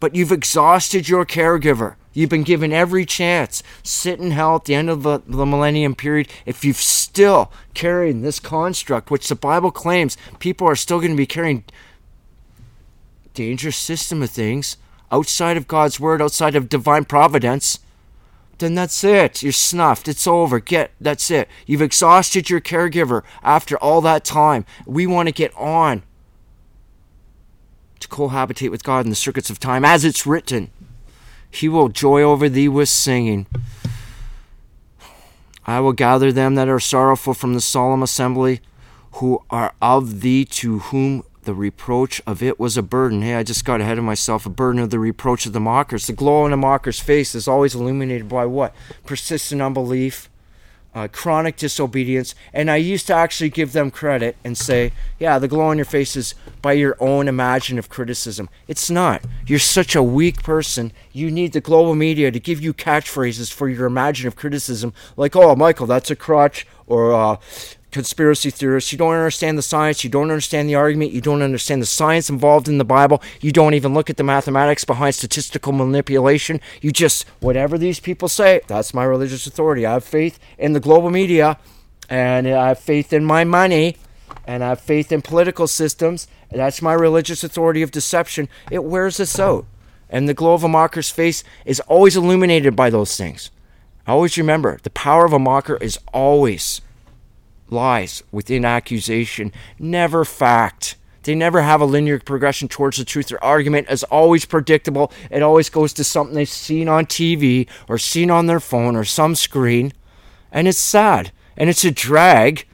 But 0.00 0.14
you've 0.14 0.32
exhausted 0.32 1.06
your 1.06 1.26
caregiver. 1.26 1.96
You've 2.18 2.30
been 2.30 2.42
given 2.42 2.72
every 2.72 3.06
chance. 3.06 3.62
Sit 3.84 4.18
in 4.18 4.32
hell 4.32 4.56
at 4.56 4.64
the 4.64 4.74
end 4.74 4.90
of 4.90 5.04
the, 5.04 5.22
the 5.24 5.46
millennium 5.46 5.94
period. 5.94 6.26
If 6.46 6.64
you've 6.64 6.76
still 6.76 7.52
carrying 7.74 8.22
this 8.22 8.40
construct, 8.40 9.08
which 9.08 9.28
the 9.28 9.36
Bible 9.36 9.70
claims 9.70 10.16
people 10.40 10.66
are 10.66 10.74
still 10.74 10.98
going 10.98 11.12
to 11.12 11.16
be 11.16 11.26
carrying, 11.26 11.62
dangerous 13.34 13.76
system 13.76 14.20
of 14.20 14.30
things 14.30 14.78
outside 15.12 15.56
of 15.56 15.68
God's 15.68 16.00
word, 16.00 16.20
outside 16.20 16.56
of 16.56 16.68
divine 16.68 17.04
providence, 17.04 17.78
then 18.58 18.74
that's 18.74 19.04
it. 19.04 19.40
You're 19.44 19.52
snuffed. 19.52 20.08
It's 20.08 20.26
over. 20.26 20.58
Get 20.58 20.90
that's 21.00 21.30
it. 21.30 21.48
You've 21.66 21.82
exhausted 21.82 22.50
your 22.50 22.60
caregiver 22.60 23.22
after 23.44 23.76
all 23.76 24.00
that 24.00 24.24
time. 24.24 24.66
We 24.86 25.06
want 25.06 25.28
to 25.28 25.32
get 25.32 25.56
on 25.56 26.02
to 28.00 28.08
cohabitate 28.08 28.72
with 28.72 28.82
God 28.82 29.04
in 29.04 29.10
the 29.10 29.14
circuits 29.14 29.50
of 29.50 29.60
time 29.60 29.84
as 29.84 30.04
it's 30.04 30.26
written. 30.26 30.72
He 31.50 31.68
will 31.68 31.88
joy 31.88 32.22
over 32.22 32.48
thee 32.48 32.68
with 32.68 32.88
singing. 32.88 33.46
I 35.66 35.80
will 35.80 35.92
gather 35.92 36.32
them 36.32 36.54
that 36.54 36.68
are 36.68 36.80
sorrowful 36.80 37.34
from 37.34 37.54
the 37.54 37.60
solemn 37.60 38.02
assembly, 38.02 38.60
who 39.12 39.42
are 39.50 39.74
of 39.82 40.20
thee 40.20 40.44
to 40.44 40.78
whom 40.78 41.24
the 41.42 41.54
reproach 41.54 42.20
of 42.26 42.42
it 42.42 42.60
was 42.60 42.76
a 42.76 42.82
burden. 42.82 43.22
Hey, 43.22 43.34
I 43.34 43.42
just 43.42 43.64
got 43.64 43.80
ahead 43.80 43.98
of 43.98 44.04
myself. 44.04 44.44
A 44.46 44.50
burden 44.50 44.80
of 44.80 44.90
the 44.90 44.98
reproach 44.98 45.46
of 45.46 45.52
the 45.52 45.60
mockers. 45.60 46.06
The 46.06 46.12
glow 46.12 46.42
on 46.44 46.52
a 46.52 46.56
mocker's 46.56 47.00
face 47.00 47.34
is 47.34 47.48
always 47.48 47.74
illuminated 47.74 48.28
by 48.28 48.44
what? 48.46 48.74
Persistent 49.06 49.62
unbelief, 49.62 50.28
uh, 50.98 51.06
chronic 51.06 51.56
disobedience. 51.56 52.34
And 52.52 52.68
I 52.68 52.76
used 52.76 53.06
to 53.06 53.14
actually 53.14 53.50
give 53.50 53.72
them 53.72 53.90
credit 53.90 54.36
and 54.42 54.58
say, 54.58 54.92
yeah, 55.20 55.38
the 55.38 55.46
glow 55.46 55.66
on 55.66 55.78
your 55.78 55.84
face 55.84 56.16
is 56.16 56.34
by 56.60 56.72
your 56.72 56.96
own 56.98 57.28
imaginative 57.28 57.88
criticism. 57.88 58.48
It's 58.66 58.90
not. 58.90 59.22
You're 59.46 59.60
such 59.60 59.94
a 59.94 60.02
weak 60.02 60.42
person. 60.42 60.92
You 61.12 61.30
need 61.30 61.52
the 61.52 61.60
global 61.60 61.94
media 61.94 62.32
to 62.32 62.40
give 62.40 62.60
you 62.60 62.74
catchphrases 62.74 63.52
for 63.52 63.68
your 63.68 63.86
imaginative 63.86 64.34
criticism, 64.34 64.92
like, 65.16 65.36
oh, 65.36 65.54
Michael, 65.54 65.86
that's 65.86 66.10
a 66.10 66.16
crutch, 66.16 66.66
or 66.88 67.12
uh, 67.12 67.36
conspiracy 67.98 68.48
theorists. 68.48 68.92
You 68.92 68.98
don't 68.98 69.12
understand 69.12 69.58
the 69.58 69.62
science. 69.62 70.04
You 70.04 70.10
don't 70.10 70.30
understand 70.30 70.68
the 70.68 70.76
argument. 70.76 71.10
You 71.10 71.20
don't 71.20 71.42
understand 71.42 71.82
the 71.82 71.86
science 71.86 72.30
involved 72.30 72.68
in 72.68 72.78
the 72.78 72.84
Bible. 72.84 73.20
You 73.40 73.50
don't 73.50 73.74
even 73.74 73.92
look 73.92 74.08
at 74.08 74.16
the 74.16 74.22
mathematics 74.22 74.84
behind 74.84 75.16
statistical 75.16 75.72
manipulation. 75.72 76.60
You 76.80 76.92
just, 76.92 77.26
whatever 77.40 77.76
these 77.76 77.98
people 77.98 78.28
say, 78.28 78.60
that's 78.68 78.94
my 78.94 79.02
religious 79.02 79.48
authority. 79.48 79.84
I 79.84 79.94
have 79.94 80.04
faith 80.04 80.38
in 80.58 80.74
the 80.74 80.78
global 80.80 81.10
media, 81.10 81.58
and 82.08 82.46
I 82.46 82.68
have 82.68 82.78
faith 82.78 83.12
in 83.12 83.24
my 83.24 83.42
money, 83.42 83.96
and 84.46 84.62
I 84.62 84.68
have 84.68 84.80
faith 84.80 85.10
in 85.10 85.20
political 85.20 85.66
systems. 85.66 86.28
That's 86.52 86.80
my 86.80 86.92
religious 86.92 87.42
authority 87.42 87.82
of 87.82 87.90
deception. 87.90 88.48
It 88.70 88.84
wears 88.84 89.18
us 89.18 89.40
out. 89.40 89.66
And 90.08 90.28
the 90.28 90.34
glow 90.34 90.54
of 90.54 90.62
a 90.62 90.68
mocker's 90.68 91.10
face 91.10 91.42
is 91.64 91.80
always 91.80 92.16
illuminated 92.16 92.76
by 92.76 92.90
those 92.90 93.16
things. 93.16 93.50
Always 94.06 94.38
remember, 94.38 94.78
the 94.84 94.90
power 94.90 95.24
of 95.24 95.32
a 95.32 95.38
mocker 95.40 95.78
is 95.78 95.98
always 96.12 96.80
lies 97.70 98.22
within 98.32 98.64
accusation, 98.64 99.52
never 99.78 100.24
fact. 100.24 100.96
They 101.24 101.34
never 101.34 101.60
have 101.62 101.80
a 101.80 101.84
linear 101.84 102.18
progression 102.20 102.68
towards 102.68 102.96
the 102.96 103.04
truth. 103.04 103.28
Their 103.28 103.42
argument 103.44 103.90
is 103.90 104.02
always 104.04 104.44
predictable. 104.44 105.12
It 105.30 105.42
always 105.42 105.68
goes 105.68 105.92
to 105.94 106.04
something 106.04 106.34
they've 106.34 106.48
seen 106.48 106.88
on 106.88 107.06
TV 107.06 107.68
or 107.86 107.98
seen 107.98 108.30
on 108.30 108.46
their 108.46 108.60
phone 108.60 108.96
or 108.96 109.04
some 109.04 109.34
screen. 109.34 109.92
And 110.50 110.66
it's 110.66 110.78
sad. 110.78 111.32
And 111.56 111.68
it's 111.68 111.84
a 111.84 111.90
drag. 111.90 112.66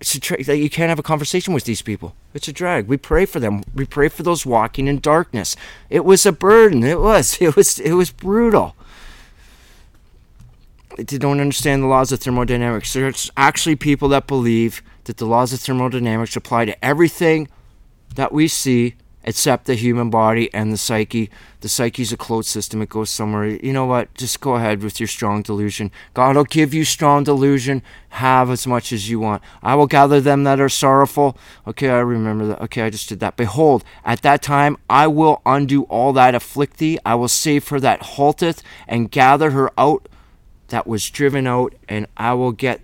It's 0.00 0.14
a 0.14 0.20
tra- 0.20 0.40
you 0.40 0.70
can't 0.70 0.90
have 0.90 1.00
a 1.00 1.02
conversation 1.02 1.52
with 1.52 1.64
these 1.64 1.82
people. 1.82 2.14
It's 2.32 2.46
a 2.46 2.52
drag. 2.52 2.86
We 2.86 2.96
pray 2.96 3.26
for 3.26 3.40
them. 3.40 3.64
We 3.74 3.84
pray 3.84 4.08
for 4.08 4.22
those 4.22 4.46
walking 4.46 4.86
in 4.86 5.00
darkness. 5.00 5.56
It 5.90 6.04
was 6.04 6.24
a 6.24 6.30
burden. 6.30 6.84
It 6.84 7.00
was. 7.00 7.38
It 7.40 7.56
was. 7.56 7.80
It 7.80 7.94
was 7.94 8.12
brutal. 8.12 8.76
They 10.98 11.16
don't 11.16 11.40
understand 11.40 11.82
the 11.82 11.86
laws 11.86 12.10
of 12.10 12.20
thermodynamics. 12.20 12.92
There's 12.92 13.30
actually 13.36 13.76
people 13.76 14.08
that 14.08 14.26
believe 14.26 14.82
that 15.04 15.18
the 15.18 15.26
laws 15.26 15.52
of 15.52 15.60
thermodynamics 15.60 16.34
apply 16.34 16.64
to 16.66 16.84
everything 16.84 17.48
that 18.16 18.32
we 18.32 18.48
see 18.48 18.96
except 19.22 19.66
the 19.66 19.74
human 19.74 20.10
body 20.10 20.52
and 20.52 20.72
the 20.72 20.76
psyche. 20.76 21.30
The 21.60 21.68
psyche's 21.68 22.12
a 22.12 22.16
closed 22.16 22.48
system, 22.48 22.82
it 22.82 22.88
goes 22.88 23.10
somewhere. 23.10 23.46
You 23.46 23.72
know 23.72 23.84
what? 23.84 24.12
Just 24.14 24.40
go 24.40 24.54
ahead 24.54 24.82
with 24.82 24.98
your 24.98 25.06
strong 25.06 25.42
delusion. 25.42 25.90
God 26.14 26.34
will 26.34 26.44
give 26.44 26.72
you 26.72 26.84
strong 26.84 27.24
delusion. 27.24 27.82
Have 28.10 28.50
as 28.50 28.66
much 28.66 28.92
as 28.92 29.10
you 29.10 29.20
want. 29.20 29.42
I 29.62 29.74
will 29.74 29.86
gather 29.86 30.20
them 30.20 30.44
that 30.44 30.60
are 30.60 30.68
sorrowful. 30.68 31.36
Okay, 31.66 31.90
I 31.90 31.98
remember 31.98 32.46
that. 32.46 32.62
Okay, 32.62 32.82
I 32.82 32.90
just 32.90 33.08
did 33.08 33.20
that. 33.20 33.36
Behold, 33.36 33.84
at 34.04 34.22
that 34.22 34.42
time 34.42 34.78
I 34.88 35.06
will 35.06 35.42
undo 35.44 35.82
all 35.84 36.12
that 36.14 36.34
afflict 36.34 36.78
thee. 36.78 36.98
I 37.04 37.14
will 37.14 37.28
save 37.28 37.68
her 37.68 37.78
that 37.80 38.00
halteth 38.00 38.62
and 38.88 39.10
gather 39.10 39.50
her 39.50 39.70
out 39.78 40.08
that 40.68 40.86
was 40.86 41.08
driven 41.10 41.46
out, 41.46 41.74
and 41.88 42.06
I 42.16 42.34
will 42.34 42.52
get 42.52 42.80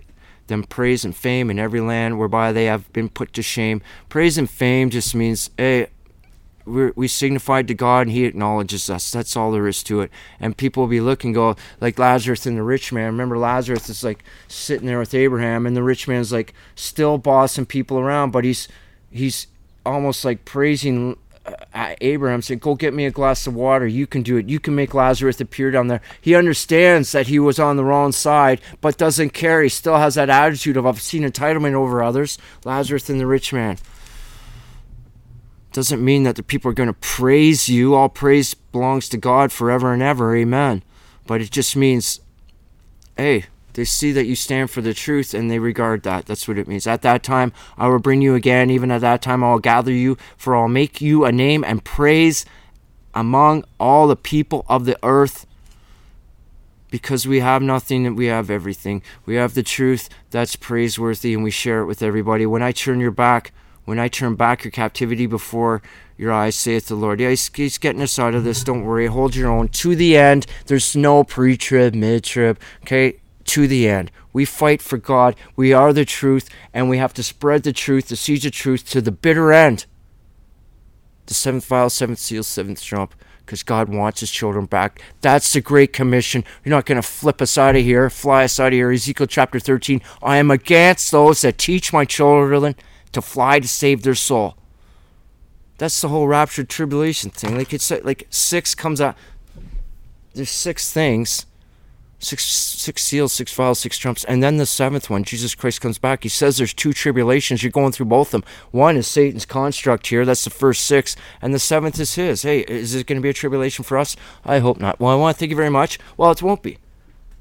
them 0.47 0.63
praise 0.63 1.03
and 1.03 1.15
fame 1.15 1.49
in 1.49 1.57
every 1.57 1.81
land 1.81 2.19
whereby 2.19 2.51
they 2.51 2.65
have 2.65 2.91
been 2.93 3.09
put 3.09 3.33
to 3.33 3.41
shame. 3.41 3.81
Praise 4.09 4.37
and 4.37 4.49
fame 4.49 4.89
just 4.89 5.15
means, 5.15 5.49
hey, 5.57 5.87
we're, 6.65 6.93
we 6.95 7.07
signified 7.07 7.67
to 7.67 7.73
God 7.73 8.07
and 8.07 8.11
He 8.11 8.25
acknowledges 8.25 8.89
us. 8.89 9.11
That's 9.11 9.35
all 9.37 9.51
there 9.51 9.67
is 9.67 9.83
to 9.83 10.01
it. 10.01 10.11
And 10.39 10.57
people 10.57 10.83
will 10.83 10.89
be 10.89 11.01
looking, 11.01 11.33
go 11.33 11.55
like 11.79 11.99
Lazarus 11.99 12.45
and 12.45 12.57
the 12.57 12.63
rich 12.63 12.91
man. 12.91 13.07
Remember, 13.07 13.37
Lazarus 13.37 13.89
is 13.89 14.03
like 14.03 14.23
sitting 14.47 14.87
there 14.87 14.99
with 14.99 15.13
Abraham, 15.13 15.65
and 15.65 15.75
the 15.75 15.83
rich 15.83 16.07
man's 16.07 16.31
like 16.31 16.53
still 16.75 17.17
bossing 17.17 17.65
people 17.65 17.99
around, 17.99 18.31
but 18.31 18.43
he's 18.43 18.67
he's 19.11 19.47
almost 19.85 20.25
like 20.25 20.45
praising 20.45 21.17
uh, 21.73 21.95
Abraham, 22.01 22.41
saying, 22.41 22.59
"Go 22.59 22.75
get 22.75 22.93
me 22.93 23.05
a 23.05 23.11
glass 23.11 23.45
of 23.47 23.55
water. 23.55 23.85
You 23.85 24.07
can 24.07 24.23
do 24.23 24.37
it. 24.37 24.49
You 24.49 24.59
can 24.59 24.75
make 24.75 24.93
Lazarus 24.93 25.39
appear 25.39 25.71
down 25.71 25.87
there." 25.87 26.01
He 26.21 26.35
understands 26.35 27.11
that 27.11 27.27
he 27.27 27.39
was 27.39 27.59
on 27.59 27.77
the 27.77 27.83
wrong 27.83 28.11
side, 28.11 28.61
but 28.81 28.97
doesn't 28.97 29.31
care. 29.31 29.61
He 29.61 29.69
still 29.69 29.97
has 29.97 30.15
that 30.15 30.29
attitude 30.29 30.77
of 30.77 30.85
obscene 30.85 31.23
entitlement 31.23 31.73
over 31.73 32.01
others. 32.01 32.37
Lazarus 32.63 33.09
and 33.09 33.19
the 33.19 33.27
rich 33.27 33.53
man 33.53 33.77
doesn't 35.75 36.03
mean 36.03 36.23
that 36.23 36.37
the 36.37 36.43
people 36.43 36.71
are 36.71 36.73
going 36.73 36.87
to 36.87 36.93
praise 36.93 37.67
you. 37.67 37.95
All 37.95 38.07
praise 38.07 38.53
belongs 38.53 39.09
to 39.09 39.17
God 39.17 39.51
forever 39.51 39.91
and 39.91 40.01
ever. 40.01 40.33
Amen. 40.33 40.83
But 41.27 41.41
it 41.41 41.51
just 41.51 41.75
means, 41.75 42.21
hey, 43.17 43.45
they 43.75 43.83
see 43.83 44.13
that 44.13 44.25
you 44.25 44.35
stand 44.35 44.71
for 44.71 44.81
the 44.81 44.93
truth 44.93 45.33
and 45.33 45.51
they 45.51 45.59
regard 45.59 46.03
that. 46.03 46.25
That's 46.25 46.47
what 46.47 46.57
it 46.57 46.67
means. 46.67 46.87
At 46.87 47.01
that 47.01 47.23
time, 47.23 47.51
I 47.77 47.87
will 47.87 47.99
bring 47.99 48.21
you 48.21 48.33
again. 48.33 48.69
Even 48.69 48.89
at 48.89 49.01
that 49.01 49.21
time, 49.21 49.43
I 49.43 49.51
will 49.51 49.59
gather 49.59 49.91
you, 49.91 50.17
for 50.37 50.55
I'll 50.55 50.69
make 50.69 51.01
you 51.01 51.25
a 51.25 51.31
name 51.31 51.63
and 51.63 51.83
praise 51.83 52.45
among 53.13 53.65
all 53.77 54.07
the 54.07 54.15
people 54.15 54.65
of 54.69 54.85
the 54.85 54.97
earth. 55.03 55.45
Because 56.89 57.27
we 57.27 57.41
have 57.41 57.61
nothing, 57.61 58.15
we 58.15 58.27
have 58.27 58.49
everything. 58.49 59.01
We 59.25 59.35
have 59.35 59.53
the 59.53 59.63
truth 59.63 60.07
that's 60.31 60.55
praiseworthy 60.55 61.33
and 61.33 61.43
we 61.43 61.51
share 61.51 61.81
it 61.81 61.85
with 61.85 62.01
everybody. 62.01 62.45
When 62.45 62.61
I 62.61 62.71
turn 62.71 63.01
your 63.01 63.11
back, 63.11 63.51
when 63.83 63.99
I 63.99 64.07
turn 64.07 64.35
back 64.35 64.63
your 64.63 64.71
captivity 64.71 65.25
before 65.25 65.81
your 66.17 66.31
eyes, 66.31 66.55
saith 66.55 66.87
the 66.87 66.95
Lord. 66.95 67.19
Yeah, 67.19 67.29
he's, 67.29 67.77
getting 67.77 68.01
us 68.01 68.17
out 68.17 68.35
of 68.35 68.45
this. 68.45 68.63
Don't 68.63 68.85
worry. 68.85 69.07
Hold 69.07 69.35
your 69.35 69.51
own 69.51 69.67
to 69.69 69.95
the 69.95 70.15
end. 70.15 70.45
There's 70.67 70.95
no 70.95 71.25
pre 71.25 71.57
trib, 71.57 71.93
mid 71.93 72.23
trib. 72.23 72.57
Okay? 72.83 73.17
To 73.45 73.67
the 73.67 73.87
end. 73.87 74.11
We 74.33 74.43
fight 74.45 74.81
for 74.81 74.97
God. 74.97 75.35
We 75.55 75.71
are 75.71 75.93
the 75.93 76.05
truth, 76.05 76.49
and 76.73 76.89
we 76.89 76.97
have 76.97 77.13
to 77.13 77.23
spread 77.23 77.63
the 77.63 77.73
truth, 77.73 78.07
the 78.07 78.15
seeds 78.15 78.45
of 78.45 78.51
truth, 78.51 78.89
to 78.89 79.01
the 79.01 79.11
bitter 79.11 79.53
end. 79.53 79.85
The 81.27 81.33
seventh 81.33 81.65
vial, 81.65 81.89
seventh 81.89 82.19
seal, 82.19 82.43
seventh 82.43 82.83
trump 82.83 83.15
because 83.45 83.63
God 83.63 83.89
wants 83.89 84.19
his 84.19 84.31
children 84.31 84.65
back. 84.65 85.01
That's 85.21 85.53
the 85.53 85.61
Great 85.61 85.93
Commission. 85.93 86.43
You're 86.63 86.75
not 86.75 86.85
going 86.85 87.01
to 87.01 87.07
flip 87.07 87.41
us 87.41 87.57
out 87.57 87.75
of 87.75 87.83
here, 87.83 88.09
fly 88.09 88.43
us 88.43 88.59
out 88.59 88.67
of 88.67 88.73
here. 88.73 88.91
Ezekiel 88.91 89.27
chapter 89.27 89.59
13 89.59 90.01
I 90.21 90.37
am 90.37 90.51
against 90.51 91.11
those 91.11 91.41
that 91.41 91.57
teach 91.57 91.93
my 91.93 92.05
children 92.05 92.75
to 93.11 93.21
fly 93.21 93.59
to 93.59 93.67
save 93.67 94.03
their 94.03 94.15
soul. 94.15 94.57
That's 95.77 96.01
the 96.01 96.09
whole 96.09 96.27
rapture 96.27 96.63
tribulation 96.63 97.29
thing. 97.29 97.57
Like 97.57 97.73
it's 97.73 97.91
like 97.91 98.27
six 98.29 98.73
comes 98.73 98.99
out. 98.99 99.15
There's 100.33 100.49
six 100.49 100.91
things, 100.91 101.45
six 102.19 102.43
six 102.45 103.03
seals, 103.03 103.33
six 103.33 103.53
vials, 103.53 103.79
six 103.79 103.97
trumps, 103.97 104.23
and 104.25 104.41
then 104.41 104.57
the 104.57 104.65
seventh 104.65 105.09
one, 105.09 105.23
Jesus 105.23 105.55
Christ 105.55 105.81
comes 105.81 105.97
back. 105.97 106.23
He 106.23 106.29
says 106.29 106.57
there's 106.57 106.73
two 106.73 106.93
tribulations. 106.93 107.63
You're 107.63 107.71
going 107.71 107.91
through 107.91 108.07
both 108.07 108.33
of 108.33 108.41
them. 108.41 108.51
One 108.71 108.97
is 108.97 109.07
Satan's 109.07 109.45
construct 109.45 110.07
here. 110.07 110.25
That's 110.25 110.43
the 110.43 110.49
first 110.49 110.85
six, 110.85 111.15
and 111.41 111.53
the 111.53 111.59
seventh 111.59 111.99
is 111.99 112.15
his. 112.15 112.43
Hey, 112.43 112.59
is 112.61 112.95
it 112.95 113.07
going 113.07 113.17
to 113.17 113.23
be 113.23 113.29
a 113.29 113.33
tribulation 113.33 113.83
for 113.83 113.97
us? 113.97 114.15
I 114.43 114.59
hope 114.59 114.79
not. 114.79 114.99
Well, 114.99 115.11
I 115.11 115.15
want 115.15 115.35
to 115.35 115.39
thank 115.39 115.49
you 115.49 115.57
very 115.57 115.69
much. 115.69 115.99
Well, 116.17 116.31
it 116.31 116.41
won't 116.41 116.63
be, 116.63 116.77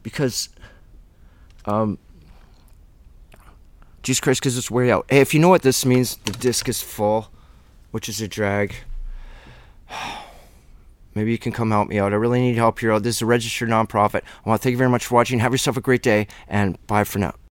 because 0.02 0.48
um, 1.66 1.98
Jesus 4.02 4.20
Christ 4.20 4.42
gives 4.42 4.58
us 4.58 4.70
way 4.70 4.90
out. 4.90 5.06
Hey, 5.08 5.20
if 5.20 5.34
you 5.34 5.40
know 5.40 5.48
what 5.48 5.62
this 5.62 5.86
means, 5.86 6.16
the 6.24 6.32
disc 6.32 6.68
is 6.68 6.82
full, 6.82 7.30
which 7.90 8.08
is 8.08 8.20
a 8.20 8.28
drag. 8.28 8.74
Maybe 11.14 11.32
you 11.32 11.38
can 11.38 11.52
come 11.52 11.70
help 11.70 11.88
me 11.88 11.98
out. 11.98 12.12
I 12.12 12.16
really 12.16 12.40
need 12.40 12.56
help 12.56 12.78
here. 12.80 12.98
This 12.98 13.16
is 13.16 13.22
a 13.22 13.26
registered 13.26 13.68
nonprofit. 13.68 14.22
I 14.44 14.48
want 14.48 14.60
to 14.60 14.64
thank 14.64 14.72
you 14.72 14.78
very 14.78 14.90
much 14.90 15.06
for 15.06 15.14
watching. 15.14 15.38
Have 15.38 15.52
yourself 15.52 15.76
a 15.76 15.80
great 15.80 16.02
day, 16.02 16.26
and 16.48 16.84
bye 16.86 17.04
for 17.04 17.18
now. 17.18 17.34